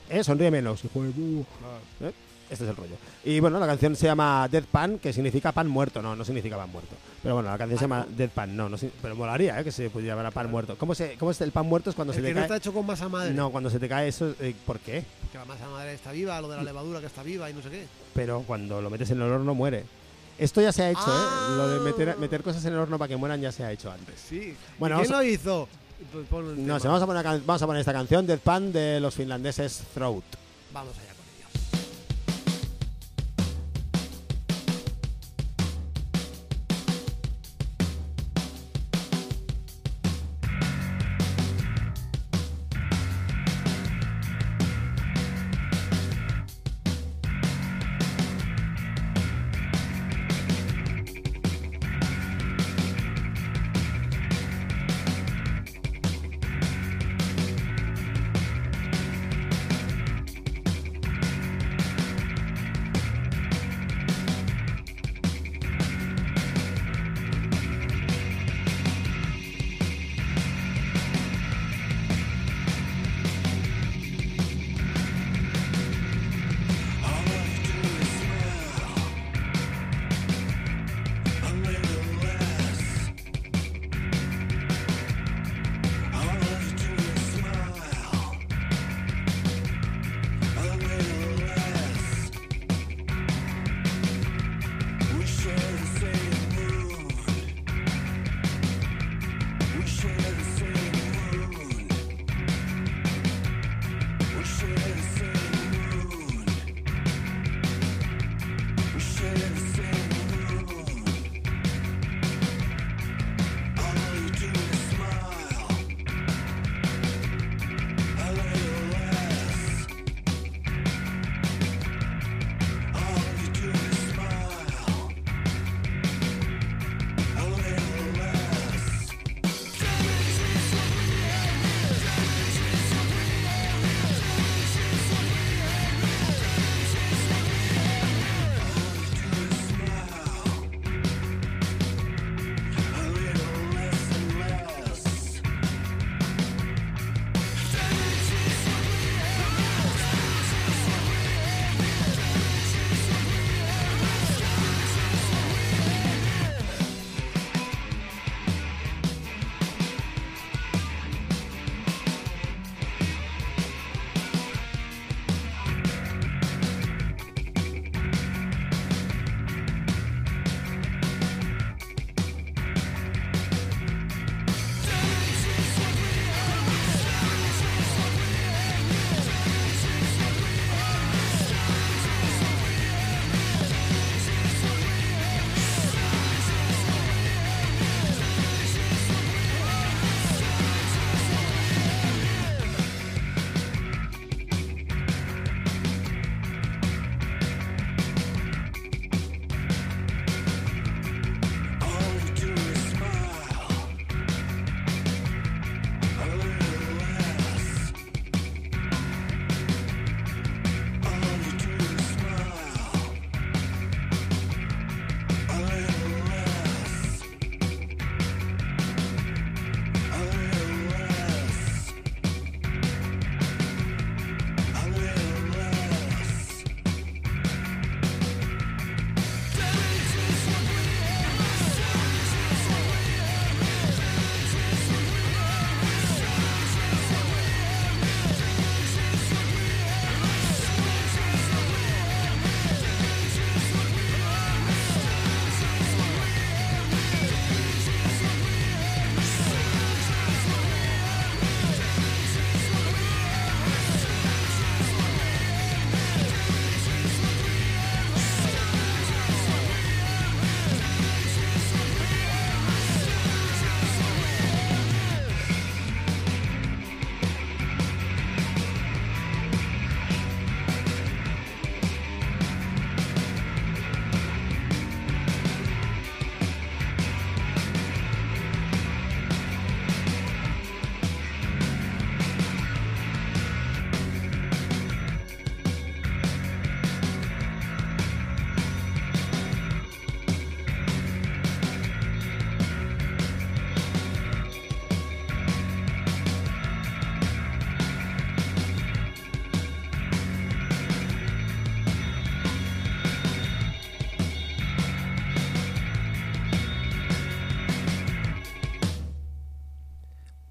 [0.09, 0.23] ¿Eh?
[0.23, 0.83] Sonríe menos.
[0.83, 2.13] hijo de ¿Eh?
[2.49, 2.95] Este es el rollo.
[3.23, 6.01] Y bueno, la canción se llama Dead Pan, que significa pan muerto.
[6.01, 6.93] No, no significa pan muerto.
[7.23, 8.55] Pero bueno, la canción se llama Dead Pan.
[8.55, 9.63] No, no pero molaría ¿eh?
[9.63, 10.75] que se pudiera llamar pan muerto.
[10.77, 11.89] ¿Cómo, se, ¿Cómo es el pan muerto?
[11.89, 12.45] Es cuando el se que te no cae.
[12.45, 13.33] está hecho con masa madre.
[13.33, 15.03] No, cuando se te cae eso, eh, ¿por qué?
[15.31, 17.61] Que la masa madre está viva, lo de la levadura que está viva y no
[17.63, 17.87] sé qué.
[18.13, 19.85] Pero cuando lo metes en el horno muere.
[20.37, 21.47] Esto ya se ha hecho, Ah.
[21.51, 21.57] ¿eh?
[21.57, 23.91] Lo de meter, meter cosas en el horno para que mueran ya se ha hecho
[23.91, 24.19] antes.
[24.29, 24.55] Sí.
[24.79, 25.67] Bueno, ¿Y ¿Quién lo hizo?
[26.11, 26.79] Pues pon el No tema.
[26.79, 29.83] sé, vamos a, poner, can- vamos a poner esta canción, Dead Pan, de los finlandeses
[29.93, 30.23] Throat.
[30.73, 31.12] Vamos allá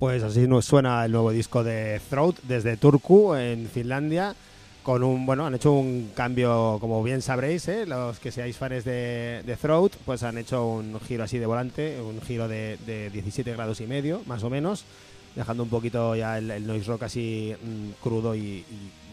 [0.02, 4.34] Pues así nos suena el nuevo disco de Throat desde Turku en Finlandia.
[4.82, 7.86] Con un, bueno, han hecho un cambio, como bien sabréis, ¿eh?
[7.86, 12.20] los que seáis fans de, Throat, pues han hecho un giro así de volante, un
[12.20, 14.84] giro de, de 17 grados y medio, más o menos,
[15.36, 18.64] dejando un poquito ya el, noise rock así mm, crudo y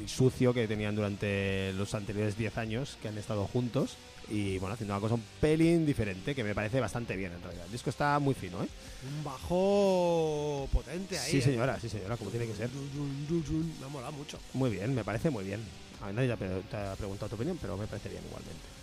[0.08, 3.95] sucio que tenían durante los anteriores 10 años que han estado juntos.
[4.30, 7.65] Y bueno, haciendo una cosa un pelín diferente, que me parece bastante bien en realidad.
[7.65, 8.68] El disco está muy fino, ¿eh?
[9.08, 11.32] Un bajo potente ahí.
[11.32, 11.42] Sí, ¿eh?
[11.42, 12.70] señora, sí, señora, como tiene que ser.
[12.70, 14.38] Me ha molado mucho.
[14.54, 15.62] Muy bien, me parece muy bien.
[16.02, 18.79] A ver, nadie te ha preguntado tu opinión, pero me parece bien igualmente.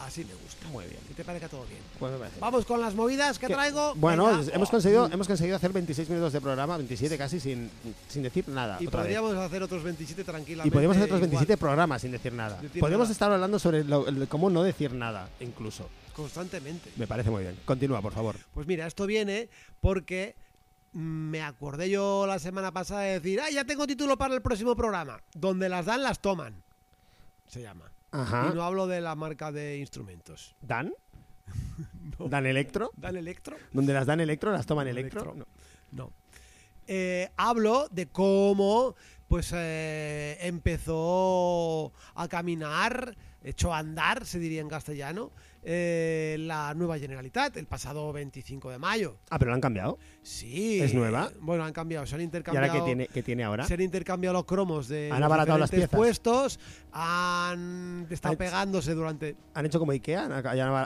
[0.00, 0.66] Así me gusta.
[0.68, 0.98] Muy bien.
[1.08, 1.80] ¿Qué te parece todo bien?
[1.98, 2.26] Pues me.
[2.40, 3.94] Vamos con las movidas que traigo.
[3.96, 4.52] Bueno, Venga.
[4.54, 7.70] hemos Oh, conseguido, hemos conseguido hacer 26 minutos de programa, 27 casi, sin,
[8.08, 8.78] sin decir nada.
[8.80, 9.14] Y otra vez.
[9.18, 10.68] podríamos hacer otros 27 tranquilamente.
[10.68, 12.60] y podríamos hacer otros igual, 27 programas sin decir nada.
[12.62, 13.12] Decir podríamos nada.
[13.12, 15.88] estar hablando sobre lo- el- cómo no decir nada, incluso.
[16.16, 16.90] Constantemente.
[16.96, 17.56] Me parece muy bien.
[17.64, 18.36] Continúa, por favor.
[18.54, 19.48] Pues mira, esto viene
[19.80, 20.34] porque
[20.92, 24.74] me acordé yo la semana pasada de decir, ah, ya tengo título para el próximo
[24.74, 25.20] programa.
[25.34, 26.62] Donde las dan, las toman.
[27.48, 27.89] Se llama.
[28.12, 28.50] Ajá.
[28.50, 30.56] Y no hablo de la marca de instrumentos.
[30.60, 30.92] ¿Dan?
[32.18, 32.90] ¿Dan Electro?
[32.96, 33.56] ¿Dan Electro?
[33.72, 35.22] Donde las dan Electro, las toman Electro.
[35.22, 35.46] Electro.
[35.92, 36.12] No.
[36.86, 38.96] Eh, hablo de cómo
[39.28, 45.30] pues eh, empezó a caminar, echó a andar, se diría en castellano,
[45.62, 49.18] eh, la nueva Generalitat el pasado 25 de mayo.
[49.30, 49.98] Ah, pero lo han cambiado.
[50.22, 50.80] Sí.
[50.80, 51.30] ¿Es nueva?
[51.40, 52.66] Bueno, han cambiado, se han ¿Y intercambiado.
[52.70, 53.64] ahora qué tiene, qué tiene ahora?
[53.66, 55.90] Se han intercambiado los cromos de Han los abaratado las piezas.
[55.90, 56.58] puestos,
[56.92, 60.24] han estado Han- pegándose durante Han hecho como Ikea,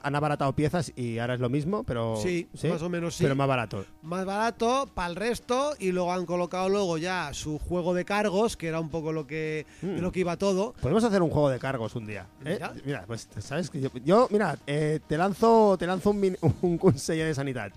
[0.02, 2.16] han, abaratado piezas y ahora es lo mismo, pero...
[2.16, 3.24] Sí, más o menos sí.
[3.24, 3.84] Pero más barato.
[4.02, 8.56] más barato para el resto y luego han colocado luego ya su juego de cargos,
[8.56, 10.00] que era un poco lo que de Mm.
[10.00, 10.72] lo que iba todo.
[10.80, 12.26] Podemos hacer un juego de cargos un día.
[12.44, 12.54] ¿eh?
[12.54, 12.72] Mira.
[12.84, 16.78] Mira, pues sabes que yo, yo, mira, eh, te lanzo, te lanzo un, min- un
[16.78, 17.72] consejo de sanidad.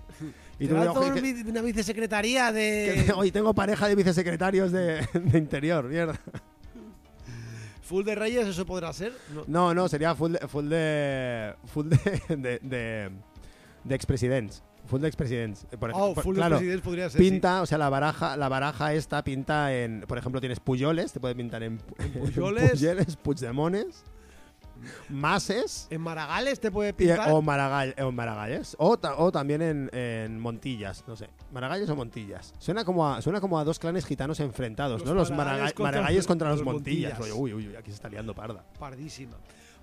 [0.58, 4.72] Y Te tú lanzo un que- una vicesecretaría que de hoy tengo pareja de vicesecretarios
[4.72, 6.18] de, de interior, mierda.
[7.82, 9.12] full de Reyes, eso podrá ser.
[9.34, 9.44] No.
[9.46, 13.10] No, no, sería full de, full de, full de, de, de,
[13.84, 14.62] de expresidents.
[14.86, 15.66] Full de expresidents.
[15.70, 17.20] Eh, Por, Oh, por- full claro, de podría ser.
[17.20, 21.20] pinta, o sea, la baraja, la baraja esta pinta en, por ejemplo, tienes Puyoles, te
[21.20, 22.70] puede pintar en, en Puyoles.
[22.72, 24.04] Puyoles, Puigdemones,
[25.08, 25.86] Mases.
[25.88, 25.94] sí.
[25.94, 27.30] En Maragales te puede pintar.
[27.32, 28.76] o, Maragall, o Maragalles.
[28.78, 31.28] O, ta- o también en, en Montillas, no sé.
[31.52, 32.52] Maragalles o Montillas.
[32.58, 35.14] Suena como a, suena como a dos clanes gitanos enfrentados, Los ¿no?
[35.14, 37.18] Los Maragall contra- Maragalles contra los, los Montillas.
[37.18, 37.38] Montillas.
[37.38, 38.64] Uy, uy, uy, aquí se está liando parda.
[38.78, 39.36] Pardísima.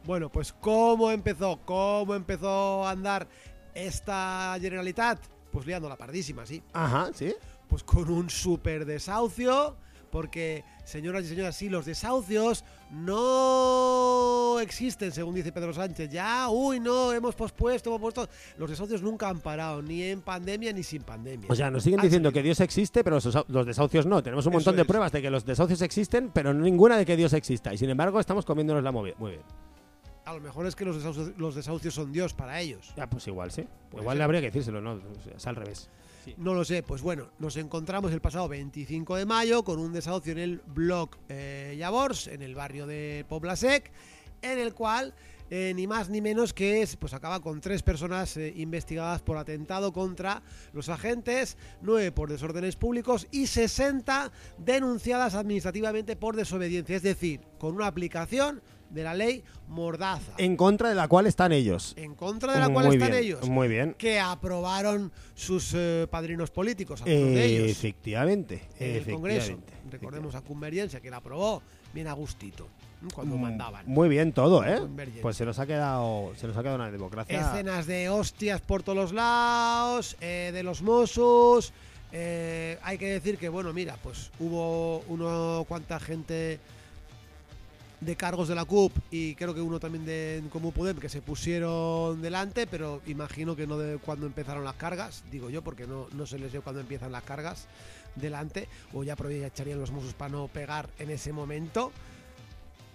[0.06, 1.60] Bueno, pues ¿cómo empezó?
[1.66, 3.28] ¿Cómo empezó a andar
[3.74, 5.20] esta Generalitat?
[5.52, 6.62] Pues liando la pardísima, sí.
[6.74, 7.34] Ajá, ¿sí?
[7.68, 9.76] Pues con un super desahucio,
[10.15, 16.10] porque, señoras y señores, sí, los desahucios no existen, según dice Pedro Sánchez.
[16.10, 18.30] Ya, uy, no, hemos pospuesto, hemos puesto.
[18.58, 21.49] Los desahucios nunca han parado, ni en pandemia ni sin pandemia.
[21.51, 23.17] O sea, nos siguen diciendo que Dios existe, pero
[23.49, 24.23] los, desahucios no.
[24.23, 24.88] Tenemos un Eso montón de es.
[24.88, 27.73] pruebas de que los desahucios existen, pero ninguna de que Dios exista.
[27.73, 29.15] Y sin embargo, estamos comiéndonos la movida.
[29.17, 29.43] Muy bien.
[30.23, 32.93] A lo mejor es que los desahucios, los desahucios son Dios para ellos.
[32.95, 33.67] Ya, pues igual, sí.
[33.91, 34.19] Puede igual ser.
[34.19, 34.93] le habría que decírselo, ¿no?
[34.93, 35.89] O sea, es al revés.
[36.38, 40.32] No lo sé, pues bueno, nos encontramos el pasado 25 de mayo con un desahucio
[40.32, 41.78] en el blog eh,
[42.28, 43.92] en el barrio de Poblasec,
[44.54, 45.14] en el cual
[45.52, 49.38] eh, ni más ni menos que es, pues acaba con tres personas eh, investigadas por
[49.38, 50.42] atentado contra
[50.74, 57.76] los agentes, nueve por desórdenes públicos y 60 denunciadas administrativamente por desobediencia, es decir, con
[57.76, 61.94] una aplicación de la ley Mordaza, En contra de la cual están ellos.
[61.98, 63.94] en contra de la cual están bien, ellos, Muy bien.
[63.98, 68.64] que aprobaron sus eh, padrinos políticos, de ellos Efectivamente.
[68.80, 69.60] en el Congreso.
[69.92, 71.62] Recordemos a Convergencia, que la aprobó
[71.94, 72.68] bien a gustito.
[73.13, 73.84] Cuando Mm, mandaban.
[73.88, 74.80] Muy bien todo, ¿eh?
[75.22, 77.39] Pues se nos ha quedado, se nos ha quedado una democracia.
[77.52, 81.74] Escenas de hostias por todos los lados, eh, de los Mossos.
[82.12, 86.60] eh, hay que decir que, bueno, mira, pues hubo uno cuanta gente
[88.02, 91.22] de cargos de la CUP y creo que uno también de Comú Podem que se
[91.22, 96.08] pusieron delante, pero imagino que no de cuando empezaron las cargas, digo yo, porque no,
[96.13, 97.68] no se les dio cuando empiezan las cargas
[98.15, 101.91] delante, o ya aprovecharían los Mossos para no pegar en ese momento.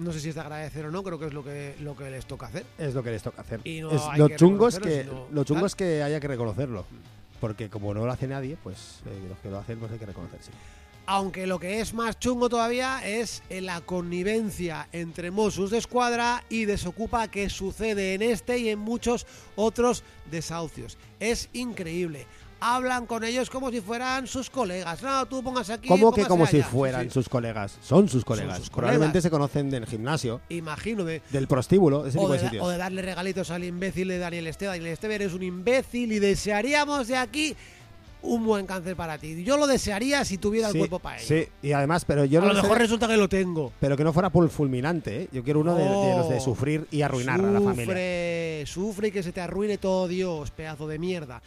[0.01, 2.11] No sé si es de agradecer o no, creo que es lo que, lo que
[2.11, 2.65] les toca hacer.
[2.79, 3.61] Es lo que les toca hacer.
[3.65, 5.67] Y no Es- lo que chungo es que, sino lo chungo tal.
[5.67, 6.85] es que haya que reconocerlo.
[7.41, 10.07] Porque como no lo hace nadie, pues eh, los que lo hacen pues hay que
[10.07, 10.51] reconocer, sí.
[11.07, 16.45] Aunque lo que es más chungo todavía es eh, la connivencia entre Mossos de Escuadra
[16.49, 20.99] y Desocupa que sucede en este y en muchos otros desahucios.
[21.19, 22.27] Es increíble.
[22.61, 25.03] Hablan con ellos como si fueran sus colegas.
[25.03, 25.88] No, tú pongas aquí.
[25.88, 27.79] ¿Cómo que como si fueran Sí, sus colegas?
[27.83, 28.59] Son sus colegas.
[28.59, 29.23] sus Probablemente colegas.
[29.23, 32.64] se conocen del gimnasio, Imagino de, del prostíbulo, ese o tipo de, de sitios.
[32.66, 34.75] o de darle regalitos al imbécil de Daniel Esteban.
[34.77, 37.57] Daniel Esteban eres un imbécil y desearíamos de aquí
[38.22, 39.42] un buen cáncer para ti.
[39.44, 41.26] Yo lo desearía si tuviera el cuerpo para ello.
[41.26, 43.72] Sí, y además, pero yo A no lo sé- mejor resulta que lo tengo.
[43.80, 45.28] pero que no fuera por fulminante, ¿eh?
[45.33, 46.40] Yo quiero uno de, de los de Oh.
[46.40, 47.85] sufrir y arruinar a la familia.
[47.85, 51.42] Sufre, sufre y que se te arruine todo Dios, pedazo de mierda.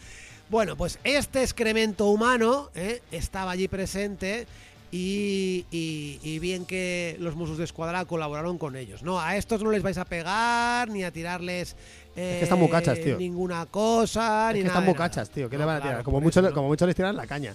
[0.50, 3.02] Bueno, pues este excremento humano ¿eh?
[3.12, 4.46] estaba allí presente
[4.92, 9.02] y, y- y bien que los Mossos de Escuadra colaboraron con ellos.
[9.02, 11.76] No, a estos no les vais a pegar ni a tirarles
[12.16, 13.18] eh, que están mucachas, tío.
[13.18, 14.50] ninguna cosa.
[14.50, 15.50] Es ni que nada están mucachas, tío.
[15.50, 16.04] ¿Qué No, le van a claro, tirar?
[16.04, 17.54] Como mucho, como mucho les tiran la caña.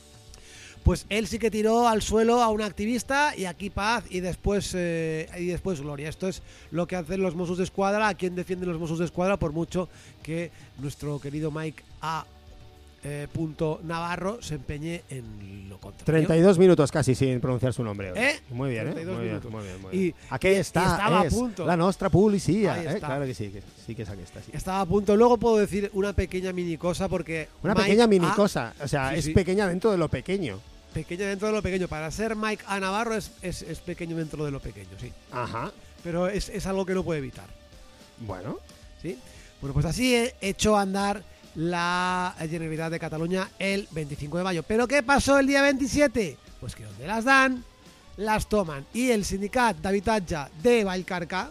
[0.85, 4.73] Pues él sí que tiró al suelo a un activista y aquí paz y después
[4.75, 6.09] eh, y después gloria.
[6.09, 9.05] Esto es lo que hacen los Mossos de Escuadra, a quien defienden los Mossos de
[9.05, 9.89] Escuadra por mucho
[10.23, 12.25] que nuestro querido Mike A.
[13.05, 16.05] eh, punto Navarro se empeñe en lo contrario.
[16.27, 18.13] 32 minutos casi sin pronunciar su nombre.
[18.13, 18.19] hoy.
[18.19, 18.41] ¿Eh?
[18.51, 18.93] Muy bien, ¿eh?
[18.93, 19.51] 32 Muy bien, minutos.
[19.53, 20.15] muy bien, muy Y-.
[20.31, 21.65] Aquí y está, a punto.
[21.67, 21.77] la
[22.11, 22.79] publicidad.
[22.79, 22.99] Ahí ¿eh?
[22.99, 24.51] Claro que sí, que sí que es aquí está, sí.
[24.53, 25.17] Estaba a punto.
[25.17, 28.75] Luego puedo decir una pequeña mini cosa porque Una Mike pequeña mini A- cosa.
[28.83, 29.33] O sea, Sí, es sí.
[29.33, 30.59] pequeña dentro de lo pequeño.
[30.93, 31.87] pequeña dentro de lo pequeño.
[31.89, 32.81] Para ser Mike A.
[32.81, 35.13] Navarro es, es, es pequeño dentro de lo pequeño, sí.
[35.31, 35.71] Ajá.
[36.03, 37.47] Pero es, es algo que no puede evitar.
[38.21, 38.59] Bueno.
[39.03, 39.17] ¿sí?
[39.61, 41.23] Bueno, pues así he hecho andar
[41.55, 44.63] la Generalitat de Cataluña el 25 de mayo.
[44.63, 46.37] ¿Pero qué pasó el día 27?
[46.61, 47.65] Pues que donde las dan,
[48.17, 48.85] las toman.
[48.95, 51.51] Y el sindicat d'habitatge de Vallcarca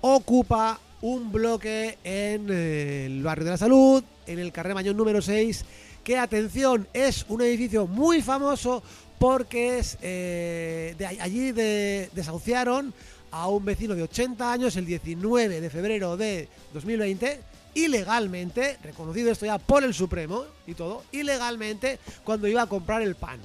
[0.00, 5.20] ocupa un bloque en eh, el barrio de la Salud, en el carrer Mañón número
[5.22, 5.64] 6,
[6.02, 8.82] que atención, es un edificio muy famoso
[9.18, 12.92] porque es eh, de all- allí de- desahuciaron
[13.30, 17.40] a un vecino de 80 años el 19 de febrero de 2020
[17.76, 23.14] ilegalmente, reconocido esto ya por el Supremo y todo, ilegalmente cuando iba a comprar el
[23.14, 23.38] pan.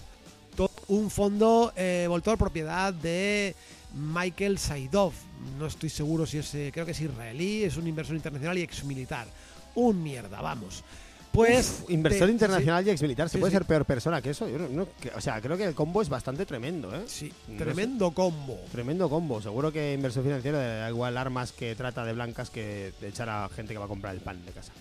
[0.56, 3.56] To- Un fondo eh, Voltor propiedad de
[3.94, 5.13] Michael Saidov.
[5.60, 8.62] No estoy seguro si es, eh, creo que es israelí, es un inversor internacional y
[8.62, 9.28] exmilitar.
[9.76, 10.84] Un mierda, vamos.
[11.32, 11.84] Pues.
[11.88, 13.30] Inversor internacional y exmilitar.
[13.30, 13.58] ¿Se Sí, puede sí.
[13.58, 14.50] ser peor persona que eso?
[14.50, 17.04] Yo no- no- que- o sea, creo que el combo es bastante tremendo, ¿eh?
[17.08, 18.60] Sí, sí, No tremendo combo.
[18.72, 19.41] Tremendo combo.
[19.41, 23.48] Seguro que inversor financiero da igual armas que trata de blancas que de echar a
[23.56, 24.72] gente que va a comprar el pan de casa.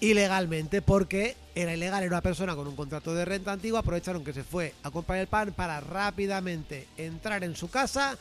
[0.00, 4.32] ilegalmente porque era ilegal, era una persona con un contrato de renta antigua, aprovecharon que
[4.32, 8.18] se fue a comprar el pan para rápidamente entrar en su casa,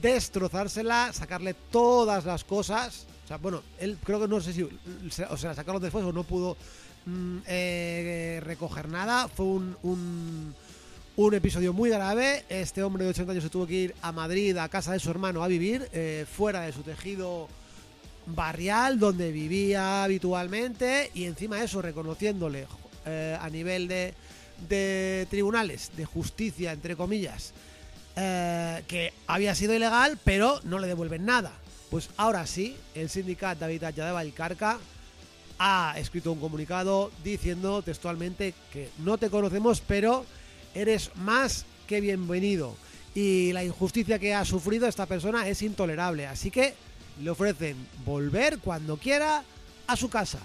[0.00, 3.06] destrozársela, sacarle todas las cosas.
[3.24, 4.68] O sea, bueno, él creo que no sé si
[5.10, 6.56] se- o sea, sacaron después o no pudo
[7.06, 9.28] mm, eh, recoger nada.
[9.28, 9.76] Fue un,
[11.16, 12.44] un, episodio muy grave.
[12.48, 15.10] Este hombre de 80 años se tuvo que ir a Madrid, a casa de su
[15.10, 17.48] hermano, a vivir, eh, fuera de su tejido
[18.26, 22.66] barrial donde vivía habitualmente y encima eso reconociéndole
[23.04, 24.14] eh, a nivel de,
[24.66, 27.52] de tribunales de justicia entre comillas
[28.16, 31.52] que había sido ilegal pero no le devuelven nada
[31.90, 34.78] pues ahora sí el sindicato de habitatge de Valcarca
[35.58, 40.24] ha escrito un comunicado diciendo textualmente que no te conocemos pero
[40.74, 42.76] eres más que bienvenido
[43.14, 46.74] y la injusticia que ha sufrido esta persona es intolerable así que
[47.22, 49.44] le ofrecen volver cuando quiera
[49.86, 50.40] a su casa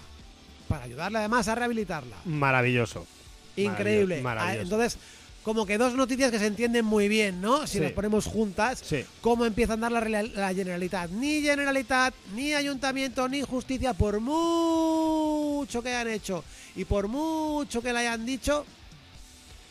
[0.68, 2.16] para ayudarle además a rehabilitarla.
[2.24, 3.04] Maravilloso.
[3.56, 4.22] Increíble.
[4.22, 4.60] maravilloso.
[4.60, 4.98] Ah, Entonces,
[5.42, 7.66] como que dos noticias que se entienden muy bien, ¿no?
[7.66, 7.80] Si Sí.
[7.80, 9.04] las ponemos juntas, Sí.
[9.20, 11.10] cómo empieza a andar la, la Generalitat.
[11.10, 16.44] Ni Generalitat, ni Ayuntamiento, ni Justicia, por mucho que hayan hecho
[16.76, 18.64] y por mucho que le hayan dicho,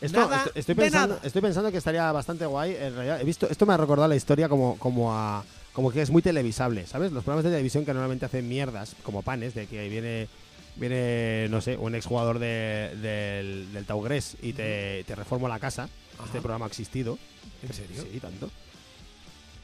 [0.02, 1.28] Esto, Nada esto- estoy, pensando, nada.
[1.28, 2.74] estoy pensando que estaría bastante guay.
[2.74, 5.44] En realidad, he visto, esto me ha recordado la historia como, como a.
[5.74, 7.12] Como que es muy televisable, ¿sabes?
[7.12, 10.30] Los programas de televisión que normalmente hacen mierdas, como panes, de que viene,
[10.76, 15.90] viene no sé, un exjugador de, del, del Taugres y te, te reforma la casa.
[16.26, 17.18] Este programa ha existido.
[17.64, 18.04] ¿En serio?
[18.12, 18.50] Sí, tanto.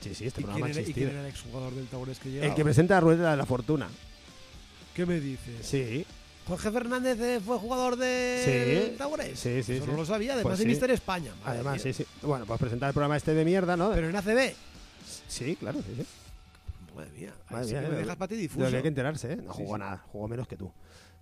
[0.01, 1.10] Sí, sí, este ¿Y programa ha era, y quién existido.
[1.12, 2.56] era el exjugador del Taurés que El llegaba?
[2.56, 3.88] que presenta la rueda de la fortuna.
[4.93, 5.66] ¿Qué me dices?
[5.66, 6.06] Sí,
[6.47, 8.97] Jorge Fernández eh, fue jugador de Sí.
[8.97, 9.39] Taurés.
[9.39, 9.91] Sí, sí, Eso sí.
[9.91, 10.70] no lo sabía, además Pues de sí.
[10.70, 11.32] Mister España.
[11.43, 11.93] Madre además, mía.
[11.93, 12.06] sí, sí.
[12.22, 13.91] Bueno, pues presentar el programa este de mierda, ¿no?
[13.93, 14.53] Pero en ACB.
[15.28, 16.06] Sí, claro, sí, sí.
[16.96, 18.70] Madre mía, Madre sí mía, eh, me dejas para ti difuso.
[18.70, 19.36] que hay que enterarse, ¿eh?
[19.38, 19.80] No Sí, jugó sí.
[19.80, 20.72] nada, jugó menos que tú.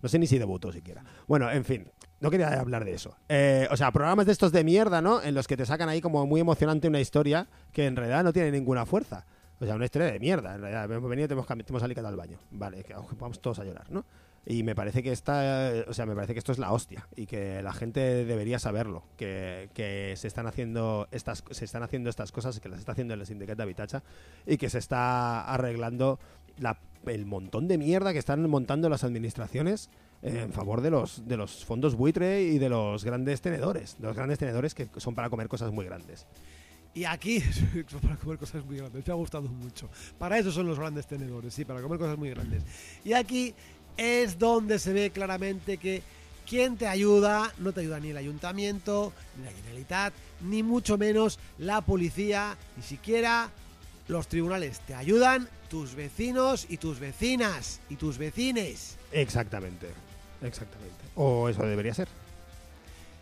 [0.01, 1.03] No sé ni si debutó siquiera.
[1.27, 3.15] Bueno, en fin, no quería hablar de eso.
[3.29, 5.21] Eh, o sea, programas de estos de mierda, ¿no?
[5.21, 8.33] En los que te sacan ahí como muy emocionante una historia que en realidad no
[8.33, 9.25] tiene ninguna fuerza.
[9.59, 10.55] O sea, una historia de mierda.
[10.55, 12.37] En realidad, hemos venido y te hemos, te hemos al baño.
[12.51, 14.05] Vale, que vamos todos a llorar, ¿no?
[14.45, 17.25] Y me parece que esta, o sea, me parece que esto es la hostia y
[17.27, 22.31] que la gente debería saberlo, que, que se están haciendo estas se están haciendo estas
[22.33, 24.03] cosas que las está haciendo el sindicato de Habitacha
[24.45, 26.19] y que se está arreglando
[26.57, 29.89] la- el montón de mierda que están montando las administraciones
[30.21, 34.39] en favor de los de los fondos buitre y de los grandes tenedores, los grandes
[34.39, 36.27] tenedores que son para comer cosas muy grandes.
[36.95, 37.41] Y aquí,
[38.03, 39.89] para comer cosas muy grandes, me ha gustado mucho.
[40.19, 42.63] Para eso son los grandes tenedores, sí, para comer cosas muy grandes.
[43.03, 43.55] Y aquí
[43.97, 46.01] es donde se ve claramente que
[46.47, 47.53] ¿Quién te ayuda?
[47.59, 52.83] No te ayuda ni el ayuntamiento, ni la Generalitat, ni mucho menos la policía, ni
[52.83, 53.49] siquiera
[54.07, 54.81] los tribunales.
[54.81, 58.97] Te ayudan tus vecinos y tus vecinas y tus vecines.
[59.11, 59.87] Exactamente.
[60.41, 61.05] Exactamente.
[61.15, 62.09] O eso debería ser.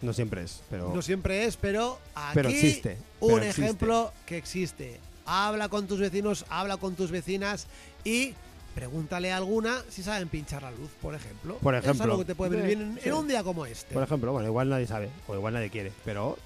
[0.02, 0.92] No siempre es, pero.
[0.94, 3.62] No siempre es, pero aquí Pero existe, un pero existe.
[3.62, 5.00] ejemplo que existe.
[5.28, 7.68] Habla con tus vecinos, habla con tus vecinas
[8.04, 8.34] y
[8.74, 11.58] pregúntale a alguna si saben pinchar la luz, por ejemplo.
[11.58, 12.04] Por Es ejemplo.
[12.06, 13.10] algo que te puede venir bien en, sí.
[13.10, 13.94] en un día como este.
[13.94, 16.38] Por ejemplo, bueno, igual nadie sabe, o igual nadie quiere, pero.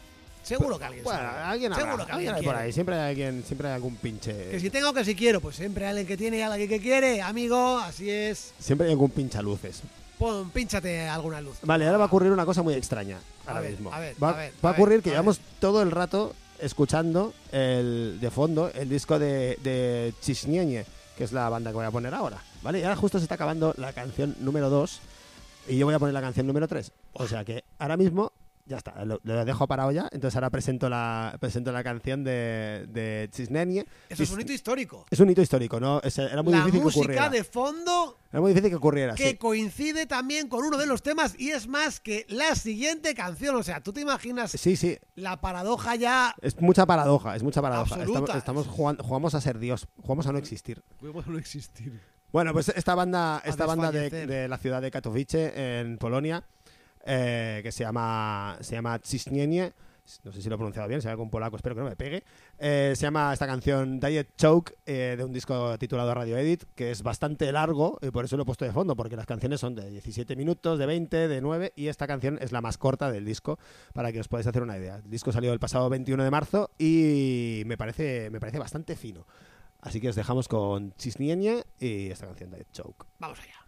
[0.43, 1.39] Seguro que alguien Bueno, sabe.
[1.39, 3.95] alguien habrá, Seguro que alguien alguien hay por ahí, siempre hay alguien, siempre hay algún
[3.95, 4.51] pinche.
[4.51, 6.79] Que si tengo que si quiero, pues siempre hay alguien que tiene y alguien que
[6.79, 8.53] quiere, amigo, así es.
[8.59, 9.81] Siempre hay algún pinchaluces.
[10.19, 11.57] Pon, pínchate alguna luz.
[11.63, 13.17] Vale, ahora va a ocurrir una cosa muy extraña.
[13.47, 13.91] Ahora ver, mismo.
[13.91, 15.89] a ver, va, a ver, va a a ocurrir ver, que a llevamos todo el
[15.91, 20.85] rato escuchando el de fondo el disco de, de Chisnieñe,
[21.17, 22.37] que es la banda que voy a poner ahora.
[22.61, 22.79] ¿Vale?
[22.79, 24.99] Y ahora justo se está acabando la canción número 2
[25.69, 26.91] y yo voy a poner la canción número 3.
[27.13, 28.31] O sea que ahora mismo
[28.65, 30.09] ya está, lo, lo dejo parado ya.
[30.11, 33.85] Entonces ahora presento la, presento la canción de, de Chisnieñe.
[34.09, 35.05] Eso es un hito histórico.
[35.09, 36.01] Es un hito histórico, ¿no?
[36.01, 37.29] Es- era muy La difícil que música ocurriera.
[37.29, 39.35] de fondo Era muy difícil que ocurriera, que sí.
[39.37, 43.55] coincide también con uno de los temas y es más que la siguiente canción.
[43.55, 46.35] O sea, tú te imaginas Sí, sí, la paradoja ya.
[46.41, 47.95] Es mucha paradoja, es mucha paradoja.
[47.95, 48.19] Absoluta.
[48.37, 50.81] Estamos, estamos jugando, jugamos a ser Dios, jugamos a no existir.
[50.99, 52.01] Podemos no existir.
[52.31, 56.43] Bueno, pues esta banda, esta banda de la ciudad de Katowice, en Polonia,
[57.05, 59.73] eh, que se llama, se llama Ciśnienie,
[60.23, 61.95] no sé si lo he pronunciado bien, si hay algún polaco, espero que no me
[61.95, 62.23] pegue.
[62.59, 66.91] Eh, se llama esta canción Diet Choke, eh, de un disco titulado Radio Edit, que
[66.91, 69.75] es bastante largo, y por eso lo he puesto de fondo, porque las canciones son
[69.75, 73.25] de 17 minutos, de 20, de 9, y esta canción es la más corta del
[73.25, 73.57] disco,
[73.93, 74.97] para que os podáis hacer una idea.
[74.97, 79.25] El disco salió el pasado 21 de marzo y me parece, me parece bastante fino.
[79.81, 83.05] Así que os dejamos con Chisnienie y esta canción Diet Choke.
[83.19, 83.64] Vamos allá.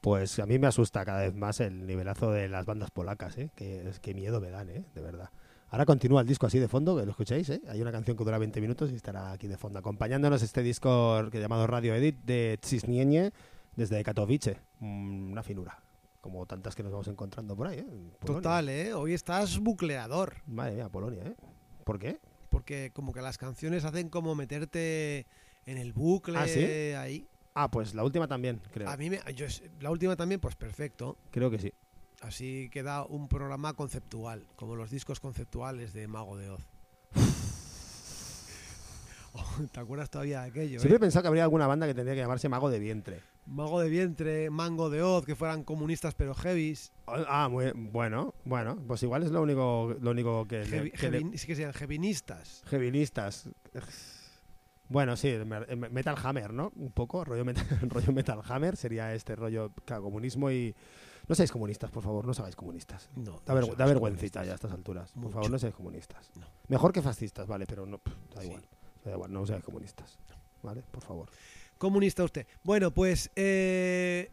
[0.00, 3.50] Pues a mí me asusta cada vez más el nivelazo de las bandas polacas, ¿eh?
[3.54, 4.84] Que, miedo me dan, ¿eh?
[4.94, 5.30] De verdad.
[5.68, 7.60] Ahora continúa el disco así de fondo, que lo escuchéis, ¿eh?
[7.68, 9.78] Hay una canción que dura 20 minutos y estará aquí de fondo.
[9.78, 13.30] Acompañándonos este disco que llamado Radio Edit de Cisnienie
[13.76, 14.58] desde Katowice.
[14.80, 15.78] Mm, Una finura,
[16.20, 17.84] como tantas que nos vamos encontrando por ahí, ¿eh?
[17.84, 18.18] Polonia.
[18.24, 18.94] Total, ¿eh?
[18.94, 20.36] Hoy estás bucleador.
[20.46, 21.36] Madre mía, Polonia, ¿eh?
[21.84, 22.18] ¿Por qué?
[22.48, 25.26] Porque como que las canciones hacen como meterte
[25.66, 26.64] en el bucle ¿Ah, sí?
[26.94, 27.28] ahí.
[27.54, 28.88] Ah, pues la última también, creo.
[28.88, 29.46] A mí me, yo,
[29.80, 31.16] la última también, pues perfecto.
[31.30, 31.72] Creo que sí.
[32.20, 36.66] Así queda un programa conceptual, como los discos conceptuales de Mago de Oz.
[39.32, 40.80] Oh, ¿Te acuerdas todavía de aquello?
[40.80, 41.00] Siempre he eh?
[41.00, 43.20] pensado que habría alguna banda que tendría que llamarse Mago de Vientre.
[43.46, 46.92] Mago de vientre, Mango de Oz, que fueran comunistas pero heavies.
[47.06, 50.58] Ah, muy, bueno, bueno, pues igual es lo único, lo único que...
[50.60, 52.62] le- Heavy, que le- que sean heavinistas.
[52.66, 53.48] Heavinistas.
[54.90, 56.70] Bueno, sí, me- me- Metal Hammer, ¿no?
[56.76, 57.54] Un poco, rollo, met-
[57.88, 60.74] rollo Metal Hammer sería este rollo claro, comunismo y...
[61.28, 63.08] No seáis comunistas, por favor, no os hagáis comunistas.
[63.14, 65.12] No, Da, no vergü- somos da vergüencita ya a estas alturas.
[65.12, 66.28] Por favor, no seáis comunistas.
[66.36, 66.46] No.
[66.66, 68.48] Mejor que fascistas, vale, pero no, pff, da Sí.
[68.48, 68.64] igual.
[69.04, 70.18] Da igual, no seáis comunistas.
[70.62, 70.82] ¿Vale?
[70.90, 71.30] Por favor.
[71.78, 72.46] Comunista usted.
[72.64, 74.32] Bueno, pues eh,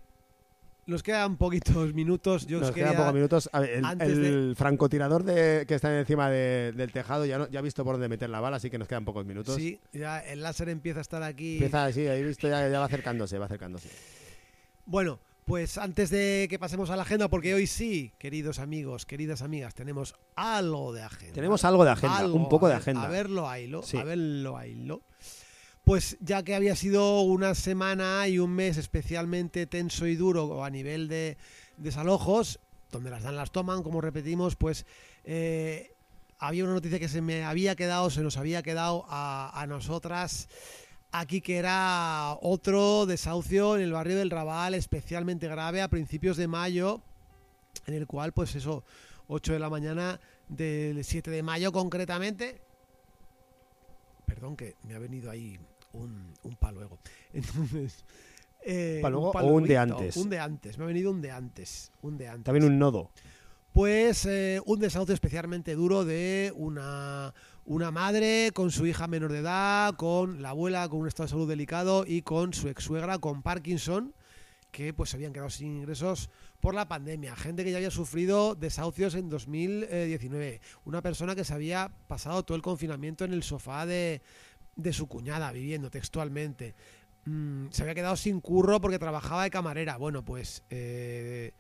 [0.88, 2.48] nos quedan poquitos minutos.
[2.48, 3.50] Yo Nos os quedan pocos minutos.
[3.54, 7.62] A ver, el, francotirador de, que está encima de- del tejado ya, no, ya ha
[7.62, 9.56] visto por dónde meter la bala, así que nos quedan pocos minutos.
[9.56, 11.56] Sí, ya el láser empieza a estar aquí.
[11.56, 13.90] Empieza así, ahí visto ya, ya va acercándose, va acercándose.
[14.86, 19.42] Bueno, pues antes de que pasemos a la agenda, porque hoy sí, queridos amigos, queridas
[19.42, 21.34] amigas, tenemos algo de agenda.
[21.34, 23.04] Tenemos algo de agenda, Algo, un poco a de agenda.
[23.04, 23.48] A verlo.
[23.84, 23.98] Sí.
[23.98, 24.58] A verlo.
[25.88, 30.70] Pues ya que había sido una semana y un mes especialmente tenso y duro a
[30.70, 31.38] nivel de
[31.78, 32.60] desalojos,
[32.92, 34.86] donde las dan las toman, como repetimos, pues
[35.24, 35.94] eh,
[36.40, 40.50] había una noticia que se me había quedado, se nos había quedado a, a nosotras
[41.14, 46.50] aquí que era otro desahucio en el barrio del Raval especialmente grave a principios de
[46.50, 47.02] mayo,
[47.86, 48.84] en el cual pues eso,
[49.30, 50.20] 8 de la mañana
[50.50, 52.60] del 7 de mayo concretamente.
[54.26, 55.58] Perdón que me ha venido ahí
[55.98, 57.00] un, un paluego.
[57.34, 58.06] Entonces...
[58.64, 60.18] eh, ¿Paluego o un de antes?
[60.18, 61.92] Un de antes, me ha venido un de antes.
[62.02, 62.44] Un de antes.
[62.44, 63.12] También un nodo.
[63.74, 69.40] Pues eh, un desahucio especialmente duro de una, una madre con su hija menor de
[69.40, 73.20] edad, con la abuela con un estado de salud delicado y con su ex suegra
[73.20, 74.16] con Parkinson,
[74.72, 77.36] que pues se habían quedado sin ingresos por la pandemia.
[77.36, 80.60] Gente que ya había sufrido desahucios en 2019.
[80.86, 84.24] Una persona que se había pasado todo el confinamiento en el sofá de,
[84.78, 86.74] de su cuñada, viviendo textualmente.
[87.26, 89.98] Mm, se había quedado sin curro porque trabajaba de camarera.
[89.98, 90.64] Bueno, pues...
[90.70, 91.52] eh,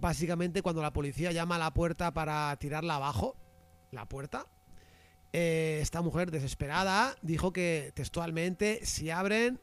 [0.00, 3.36] básicamente cuando la policía llama a la puerta para tirarla abajo,
[3.90, 4.46] la puerta,
[5.32, 9.60] eh, esta mujer desesperada dijo que textualmente, si abren,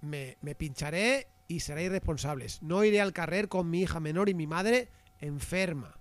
[0.00, 2.62] me, me pincharé y seré irresponsables.
[2.62, 4.88] No iré al carrer con mi hija menor y mi madre
[5.20, 5.96] enferma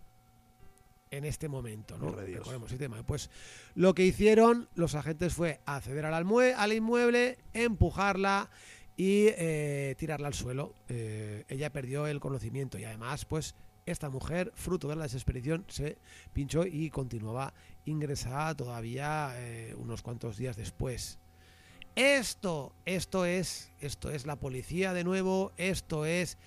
[1.17, 2.11] en este momento, ¿no?
[2.11, 3.03] Recordemos el tema.
[3.03, 3.29] Pues
[3.75, 8.49] lo que hicieron los agentes fue acceder al, al inmueble, empujarla
[8.97, 10.73] y eh, tirarla al suelo.
[10.89, 13.55] Eh, ella perdió el conocimiento y además, pues
[13.85, 15.99] esta mujer, fruto de la desesperación, se
[16.31, 17.53] pinchó y continuaba
[17.85, 21.19] ingresada todavía eh, unos cuantos días después.
[21.95, 26.39] Esto, esto es, esto es la policía de nuevo, esto es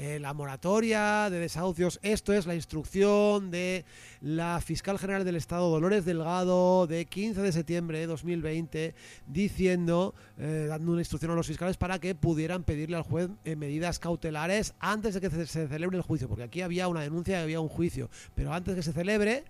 [0.00, 3.84] eh, la moratoria de desahucios, esto es la instrucción de
[4.20, 8.94] la fiscal general del Estado, Dolores Delgado, de 15 de septiembre de 2020,
[9.26, 13.56] diciendo, eh, dando una instrucción a los fiscales para que pudieran pedirle al juez eh,
[13.56, 17.42] medidas cautelares antes de que se, celebre el juicio, porque aquí había una denuncia y
[17.42, 19.46] había un juicio, pero antes que se celebre,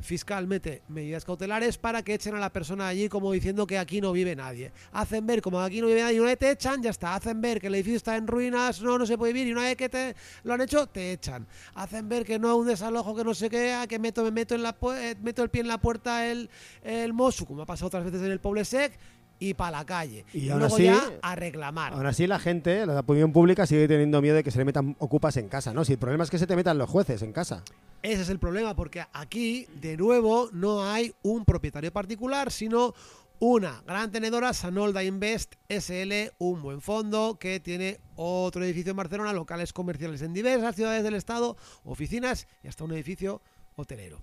[0.00, 4.00] fiscal mete medidas cautelares para que echen a la persona allí como diciendo que aquí
[4.00, 4.72] no vive nadie.
[4.92, 7.14] Hacen ver como aquí no vive nadie y una vez te echan, ya está.
[7.14, 9.62] Hacen ver que el edificio está en ruinas, no, no se puede vivir y una
[9.62, 11.46] vez que te lo han hecho, te echan.
[11.74, 14.54] Hacen ver que no es un desalojo, que no sé qué, que meto, me meto,
[14.54, 16.48] en la, eh, meto el pie en la puerta el,
[16.82, 18.98] el Mosu, como ha pasado otras veces en el Poble Sec,
[19.38, 20.24] y para la calle.
[20.32, 21.92] Y Y, aún luego así- ya a reclamar.
[21.92, 24.96] Aún así, la gente, la opinión pública, sigue teniendo miedo de que se le metan
[24.98, 25.84] ocupas en casa, ¿no?
[25.84, 27.62] Si el problema es que se te metan los jueces en casa.
[28.02, 32.94] Ese es el problema, porque aquí, de nuevo, no hay un propietario particular, sino
[33.40, 39.32] una gran tenedora, Sanolda Invest SL, un buen fondo que tiene otro edificio en Barcelona,
[39.32, 43.40] locales comerciales en diversas ciudades del estado, oficinas y hasta un edificio
[43.76, 44.20] hotelero.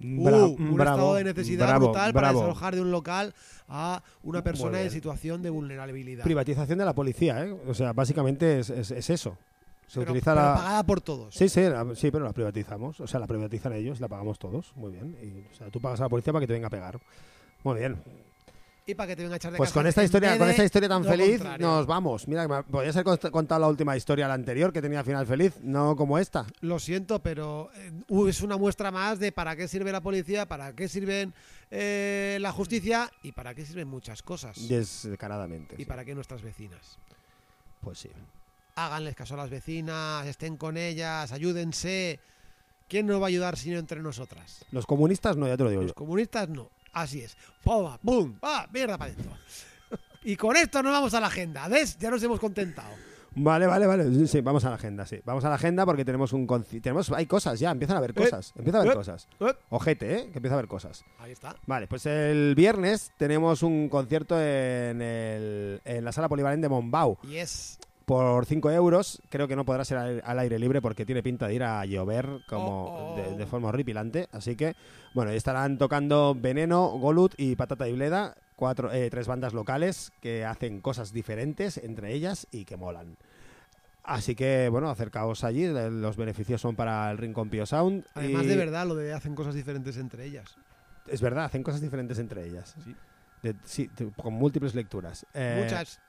[0.00, 2.40] Bra- Uh, un bravo, estado de necesidad bravo, brutal para bravo.
[2.40, 3.32] desalojar de un local
[3.68, 6.24] a una persona en situación de vulnerabilidad.
[6.24, 7.56] Privatización de la policía, ¿eh?
[7.68, 9.38] O sea, básicamente es, es- es eso.
[9.86, 10.54] Se Pero- utiliza pero la...
[10.56, 11.34] pagada por todos.
[11.34, 12.98] Sí, sí, la- sí, pero la privatizamos.
[13.00, 14.72] O sea, la privatizan ellos, la pagamos todos.
[14.76, 15.16] Muy bien.
[15.22, 16.98] Y, o sea, tú pagas a la policía para que te venga a pegar.
[17.62, 17.96] Muy bien.
[18.86, 20.64] Y para que te venga a echar de Pues casa con esta historia, con esta
[20.64, 21.66] historia tan feliz contrario.
[21.66, 22.28] nos vamos.
[22.28, 25.54] Mira, me podría ser cont- contado la última historia, la anterior, que tenía final feliz,
[25.62, 26.46] no como esta.
[26.60, 27.92] Lo siento, pero eh,
[28.28, 31.32] es una muestra más de para qué sirve la policía, para qué sirven
[31.70, 34.68] eh, la justicia y para qué sirven muchas cosas.
[34.68, 35.74] Descaradamente.
[35.76, 35.84] Y sí.
[35.86, 36.98] para qué nuestras vecinas.
[37.80, 38.10] Pues sí.
[38.76, 42.18] Háganles caso a las vecinas, estén con ellas, ayúdense.
[42.88, 44.64] ¿Quién nos va a ayudar si no entre nosotras?
[44.70, 45.94] Los comunistas no, ya te lo digo Los yo.
[45.94, 46.70] comunistas no.
[46.94, 47.36] Así es.
[47.62, 47.90] ¡Pum!
[48.02, 48.38] ¡Bum!
[48.42, 48.66] ¡Ah!
[48.72, 49.32] ¡Mierda para adentro!
[50.24, 51.68] Y con esto nos vamos a la agenda.
[51.68, 51.98] ¿Ves?
[51.98, 52.88] Ya nos hemos contentado.
[53.36, 54.26] Vale, vale, vale.
[54.28, 55.20] Sí, vamos a la agenda, sí.
[55.24, 56.46] Vamos a la agenda porque tenemos un
[56.80, 59.26] tenemos hay cosas ya, empiezan a haber cosas, empieza a haber eh, cosas.
[59.40, 59.52] eh.
[59.70, 60.30] Ojete, ¿eh?
[60.30, 61.04] Que empieza a haber cosas.
[61.18, 61.56] Ahí está.
[61.66, 67.18] Vale, pues el viernes tenemos un concierto en, el- en la sala polivalente de Mombau
[67.24, 67.78] Y es.
[68.04, 69.20] Por 5 euros.
[69.30, 72.40] Creo que no podrá ser al, aire libre porque tiene pinta de ir a llover
[72.48, 73.16] como Oh, oh.
[73.16, 74.28] De, de forma horripilante.
[74.32, 74.74] Así que,
[75.14, 80.44] bueno, estarán tocando Veneno, Golut y Patata y Bleda, cuatro, eh, tres bandas locales que
[80.44, 83.16] hacen cosas diferentes entre ellas y que molan.
[84.02, 85.66] Así que, bueno, acercaos allí.
[85.66, 88.04] Los beneficios son para el Rincón Pio Sound.
[88.14, 90.56] Además y- de verdad, lo de hacen cosas diferentes entre ellas.
[91.06, 92.74] Es verdad, hacen cosas diferentes entre ellas.
[92.84, 92.94] Sí.
[93.42, 93.90] De- sí,
[94.22, 95.24] con múltiples lecturas.
[95.34, 96.00] Eh, Muchas.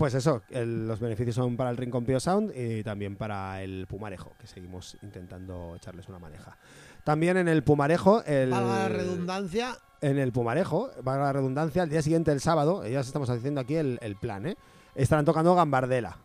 [0.00, 3.86] Pues eso, el- los beneficios son para el Rincón Pio Sound y también para el
[3.86, 6.56] Pumarejo, que seguimos intentando echarles una maneja.
[7.04, 9.76] También en el Pumarejo, el, Valga la redundancia.
[10.00, 13.60] en el Pumarejo, valga la redundancia, el día siguiente, el sábado, ya os estamos haciendo
[13.60, 14.56] aquí el, el plan, ¿eh?
[14.94, 16.16] Estarán tocando Gambardela.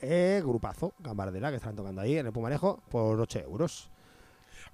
[0.00, 3.90] Eh, grupazo, Gambardela, que estarán tocando ahí en el Pumarejo por 8 euros.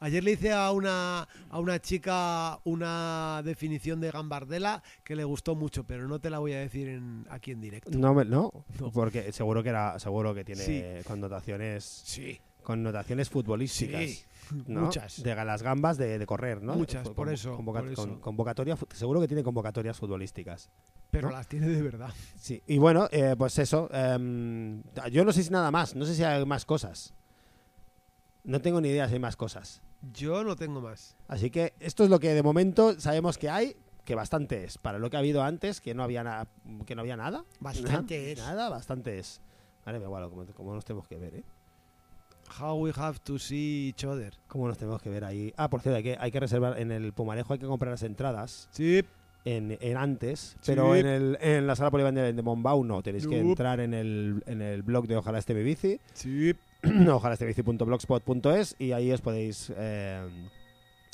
[0.03, 5.55] Ayer le hice a una, a una chica una definición de gambardela que le gustó
[5.55, 7.90] mucho, pero no te la voy a decir en- aquí en directo.
[7.96, 8.50] No, me- no,
[8.80, 8.90] No.
[8.90, 10.82] porque seguro que era, seguro que tiene Sí.
[11.07, 14.00] connotaciones, Sí, connotaciones futbolísticas.
[14.03, 14.24] sí.
[14.66, 14.82] ¿no?
[14.82, 15.22] Muchas.
[15.22, 16.74] De las gambas de, de correr, ¿no?
[16.74, 18.03] Muchas, Con- por eso, convoca- por eso.
[18.03, 20.68] con- convocatoria, seguro que tiene convocatorias futbolísticas.
[21.12, 21.36] Pero ¿no?
[21.36, 22.11] las tiene de verdad.
[22.36, 22.61] Sí.
[22.66, 23.88] Y bueno, eh, pues eso.
[23.92, 24.82] em,
[25.12, 27.14] yo no sé si nada más, no sé si hay más cosas.
[28.44, 29.80] No tengo ni idea si hay más cosas.
[30.12, 31.16] Yo no tengo más.
[31.28, 34.78] Así que esto es lo que de momento sabemos que hay, que bastante es.
[34.78, 36.48] Para lo que ha habido antes, que no había, na-
[36.86, 37.44] que no había nada.
[37.61, 38.38] Bastante nada, es.
[38.38, 39.40] Nada, bastante es.
[39.86, 41.44] Vale, me igual, como, como nos tenemos que ver, ¿eh?
[42.61, 44.34] How we have to see each other.
[44.48, 45.55] ¿Cómo nos tenemos que ver ahí?
[45.57, 48.03] Ah, por cierto, hay que, hay que reservar en el Pumarejo, hay que comprar las
[48.03, 49.03] entradas Sí.
[49.45, 51.01] En, en antes, pero Sí.
[51.01, 53.03] en, el, en la sala polivalente de, Mombau no.
[53.03, 56.55] Tenéis que entrar en el, en el blog de Ojalá este bici, Sí.
[57.11, 57.36] ojalá
[58.78, 60.28] y ahí os podéis, eh,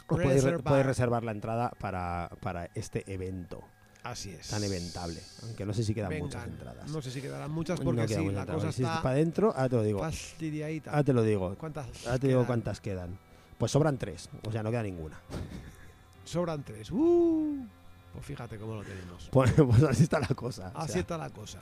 [0.07, 3.63] os podéis, podéis reservar la entrada para, para este evento
[4.03, 4.49] Así es.
[4.49, 5.21] tan eventable.
[5.43, 6.27] Aunque no sé si quedan Vengan.
[6.27, 6.91] muchas entradas.
[6.91, 8.63] No sé si quedarán muchas No porque quedan sí, muchas la entradas.
[8.65, 9.99] cosa Si es está para adentro, ahora te lo digo.
[10.01, 10.91] fastidiadita.
[10.91, 11.55] Ahora te lo digo.
[11.59, 12.07] ¿Cuántas?
[12.07, 13.19] Ahora te digo cuántas quedan.
[13.59, 15.19] Pues sobran tres, o sea, no queda ninguna.
[16.25, 16.91] Sobran tres.
[16.91, 17.67] Uh,
[18.13, 19.29] pues fíjate cómo lo tenemos.
[19.33, 20.73] Pues, pues así está la cosa.
[20.75, 21.01] o Así sea.
[21.03, 21.59] está la cosa.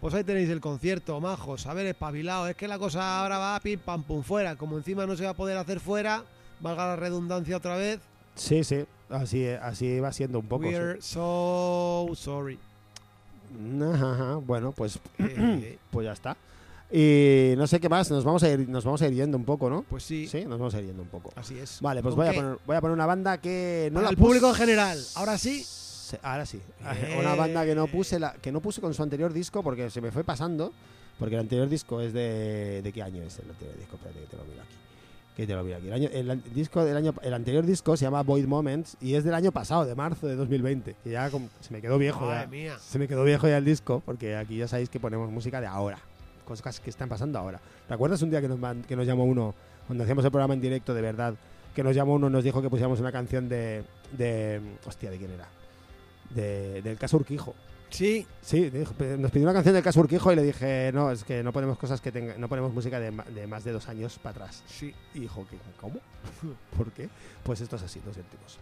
[0.00, 1.66] Pues ahí tenéis el concierto, majos.
[1.66, 2.46] A ver, espabilado.
[2.48, 4.56] Es que la cosa ahora va pim pam pum fuera.
[4.56, 6.22] Como encima no se va a poder hacer fuera,
[6.60, 8.00] valga la redundancia otra vez.
[8.34, 10.64] Sí, sí, así, así va siendo un poco.
[10.64, 10.68] sí.
[10.74, 12.58] We're so sorry.
[13.80, 16.36] Ajá, ajá, Bueno, pues, Eh, pues ya está.
[16.90, 19.44] Y no sé qué más, nos vamos a ir, nos vamos a ir yendo un
[19.44, 19.82] poco, ¿no?
[19.88, 21.32] pues sí, Sí, nos vamos a ir yendo un poco.
[21.34, 21.80] así es.
[21.80, 24.10] Vale, pues ¿Con voy a, poner, voy a poner una banda que no Para la
[24.10, 24.98] el público en general.
[25.16, 25.64] Ahora sí.
[26.22, 26.60] Ahora sí.
[26.84, 27.16] Eh.
[27.18, 30.00] Una banda que no puse la, que no puse con su anterior disco porque se
[30.00, 30.72] me fue pasando.
[31.18, 32.82] Porque el anterior disco es de.
[32.82, 33.96] ¿De qué año es el anterior disco?
[33.96, 34.74] Espérate que te lo miro aquí.
[35.36, 35.86] Que te lo miro aquí.
[35.88, 39.24] El, año- el disco del año, el anterior disco se llama Void Moments y es
[39.24, 40.94] del año pasado, de marzo de 2020.
[41.02, 42.46] Que ya como- se me quedó viejo Madre ya.
[42.48, 42.76] mía.
[42.78, 45.66] Se me quedó viejo ya el disco, porque aquí ya sabéis que ponemos música de
[45.66, 45.98] ahora,
[46.46, 47.60] cosas que están pasando ahora.
[47.86, 49.54] ¿Te acuerdas un día que nos, que nos llamó uno,
[49.86, 51.34] cuando hacíamos el programa en directo de verdad,
[51.74, 53.84] que nos llamó uno y nos dijo que pusiéramos una canción de.
[54.16, 55.48] de hostia, ¿de quién era?
[56.30, 57.54] De, del caso Urquijo.
[57.90, 58.70] Sí, Sí,
[59.18, 61.78] nos pidió una canción del caso Urquijo y le dije, no, es que no ponemos
[61.78, 64.62] cosas que tenga, no ponemos música de, de más de dos años para atrás.
[64.66, 64.94] sí.
[65.14, 65.46] Y dijo.
[65.80, 66.00] ¿cómo?
[66.76, 67.08] ¿Por qué?
[67.44, 68.58] Pues esto es así, lo sentimos.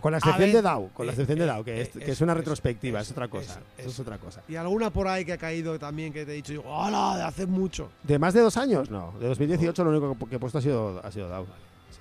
[0.00, 2.00] Con la excepción de DAO, con la eh, excepción de eh, DAO, que, es, eh,
[2.00, 3.60] que es una retrospectiva, es otra cosa.
[3.76, 4.42] eso, es otra cosa.
[4.48, 7.16] Y alguna por ahí que ha caído también que te he dicho, digo, ¡hola!
[7.16, 7.90] De hace mucho.
[8.02, 8.90] ¿De más de dos años?
[8.90, 9.14] No.
[9.20, 11.44] De 2018 lo único que he puesto ha sido, ha sido DAO.
[11.90, 12.00] Sí.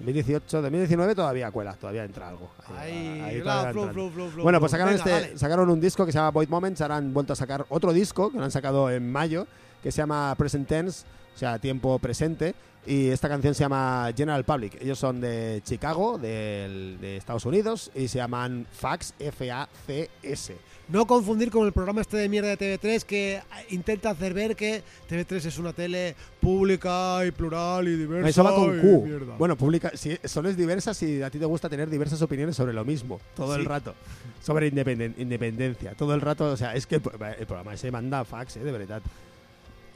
[0.00, 2.50] 2018, 2019 todavía cuela, todavía entra algo.
[2.76, 6.30] Ahí, flow, flow, flow, Bueno, pues sacaron, Venga, este, sacaron un disco que se llama
[6.30, 9.46] Void Moments, ahora han vuelto a sacar otro disco que lo han sacado en mayo,
[9.82, 11.04] que se llama Present Tense
[11.38, 12.52] o sea, tiempo presente.
[12.84, 14.80] Y esta canción se llama General Public.
[14.82, 20.56] Ellos son de Chicago, del- de Estados Unidos, y se llaman Fax, F-A-C-S.
[20.88, 24.82] No confundir con el programa este de mierda de TV3 que intenta hacer ver que
[25.08, 28.28] TV3 es una tele pública y plural y diversa.
[28.30, 29.34] Eso va con Q.
[29.38, 32.72] Bueno, publica, si solo es diversa si a ti te gusta tener diversas opiniones sobre
[32.72, 33.68] lo mismo, todo el Sí.
[33.68, 33.94] rato.
[34.42, 36.46] Sobre independen- independencia, todo el rato.
[36.52, 37.02] O sea, es que el,
[37.38, 39.02] el programa se manda fax, eh, de verdad.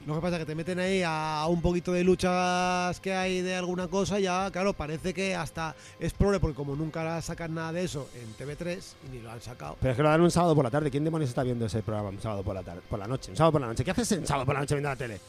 [0.06, 3.40] Lo que pasa es que te meten ahí a un poquito de luchas que hay
[3.40, 7.72] de alguna cosa, ya, claro, parece que hasta es probable, porque como nunca sacan nada
[7.72, 9.76] de eso en TV3 y ni lo han sacado.
[9.80, 10.90] Pero es que lo dan un sábado por la tarde.
[10.90, 12.80] ¿Quién demonios está viendo ese programa un sábado por la tarde?
[12.90, 13.84] Por la noche, un sábado por la noche.
[13.84, 15.20] ¿Qué haces un sábado por la noche viendo la tele?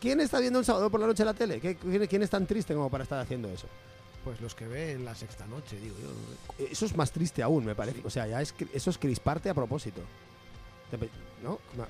[0.00, 1.60] ¿Quién está viendo un sábado por la noche la tele?
[1.60, 3.66] ¿Qué- quién, quién es tan triste como para estar haciendo eso?
[4.24, 6.66] Pues los que ven la sexta noche, digo yo.
[6.70, 7.98] Eso es más triste aún, me parece.
[7.98, 8.04] Sí.
[8.06, 10.00] O sea, ya es, eso es crisparte a propósito.
[11.42, 11.58] ¿No?
[11.70, 11.86] Como-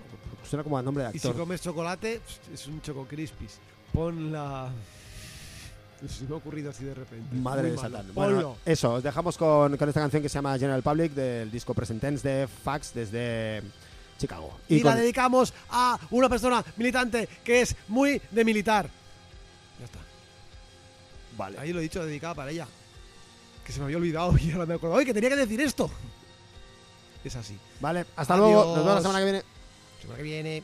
[0.48, 1.40] Suena como a nombre de Y si actor.
[1.42, 2.20] comes chocolate,
[2.52, 3.58] es un choco crispis.
[3.92, 4.70] Pon la.
[6.08, 7.34] Se me ha ocurrido así de repente.
[7.36, 7.76] Madre de.
[7.78, 8.06] Satán.
[8.14, 11.74] Bueno, eso, os dejamos con, con esta canción que se llama General Public del disco
[11.74, 13.62] Present Tense de Fax desde
[14.18, 14.58] Chicago.
[14.68, 18.88] y con- la dedicamos a una persona militante que es muy de militar.
[19.78, 19.98] Ya está.
[21.36, 21.58] Vale.
[21.58, 22.66] Ahí lo he dicho, dedicada para ella.
[23.64, 24.96] Que se me había olvidado y ahora me acuerdo.
[24.96, 25.90] ¡Ay, que tenía que decir esto!
[27.24, 27.58] Es así.
[27.80, 28.64] Vale, hasta luego.
[28.64, 29.42] Nos vemos la semana que viene.
[30.00, 30.62] Semana que viene.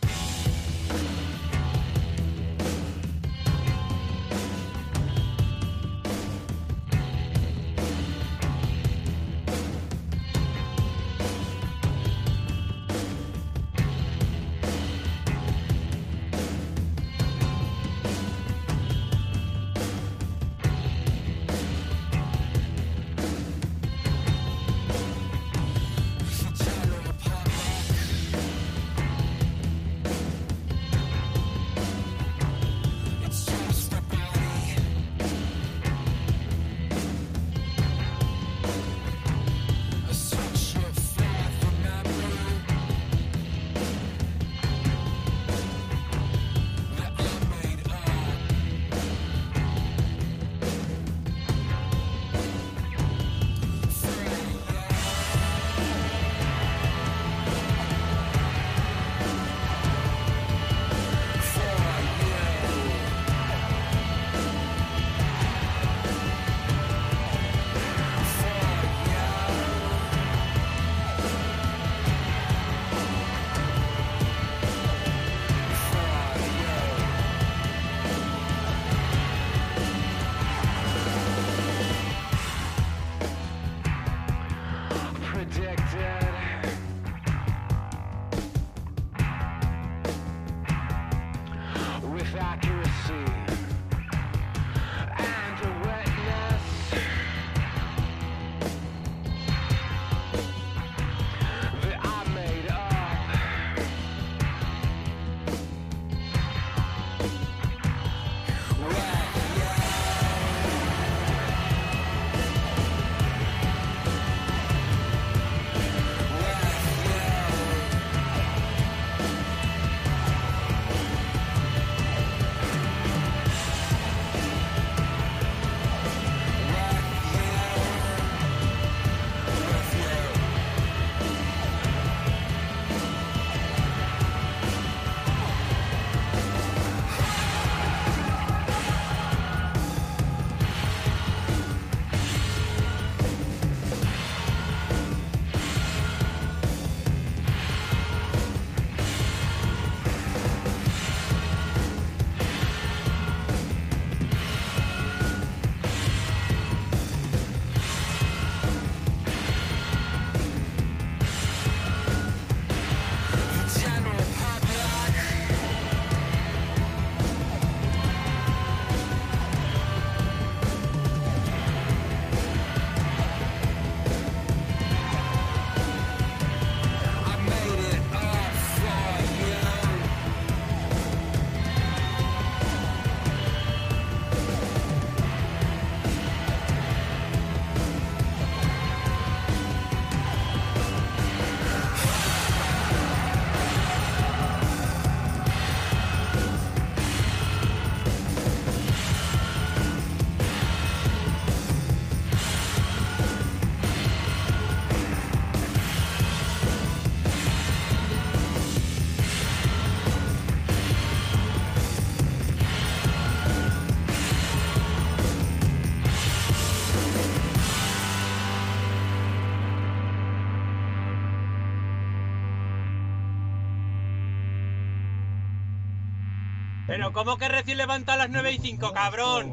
[226.96, 229.52] Pero ¿cómo que recién levanta a las 9 y 5, cabrón?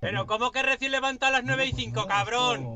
[0.00, 2.75] Pero ¿cómo que recién levanta a las 9 y 5, cabrón?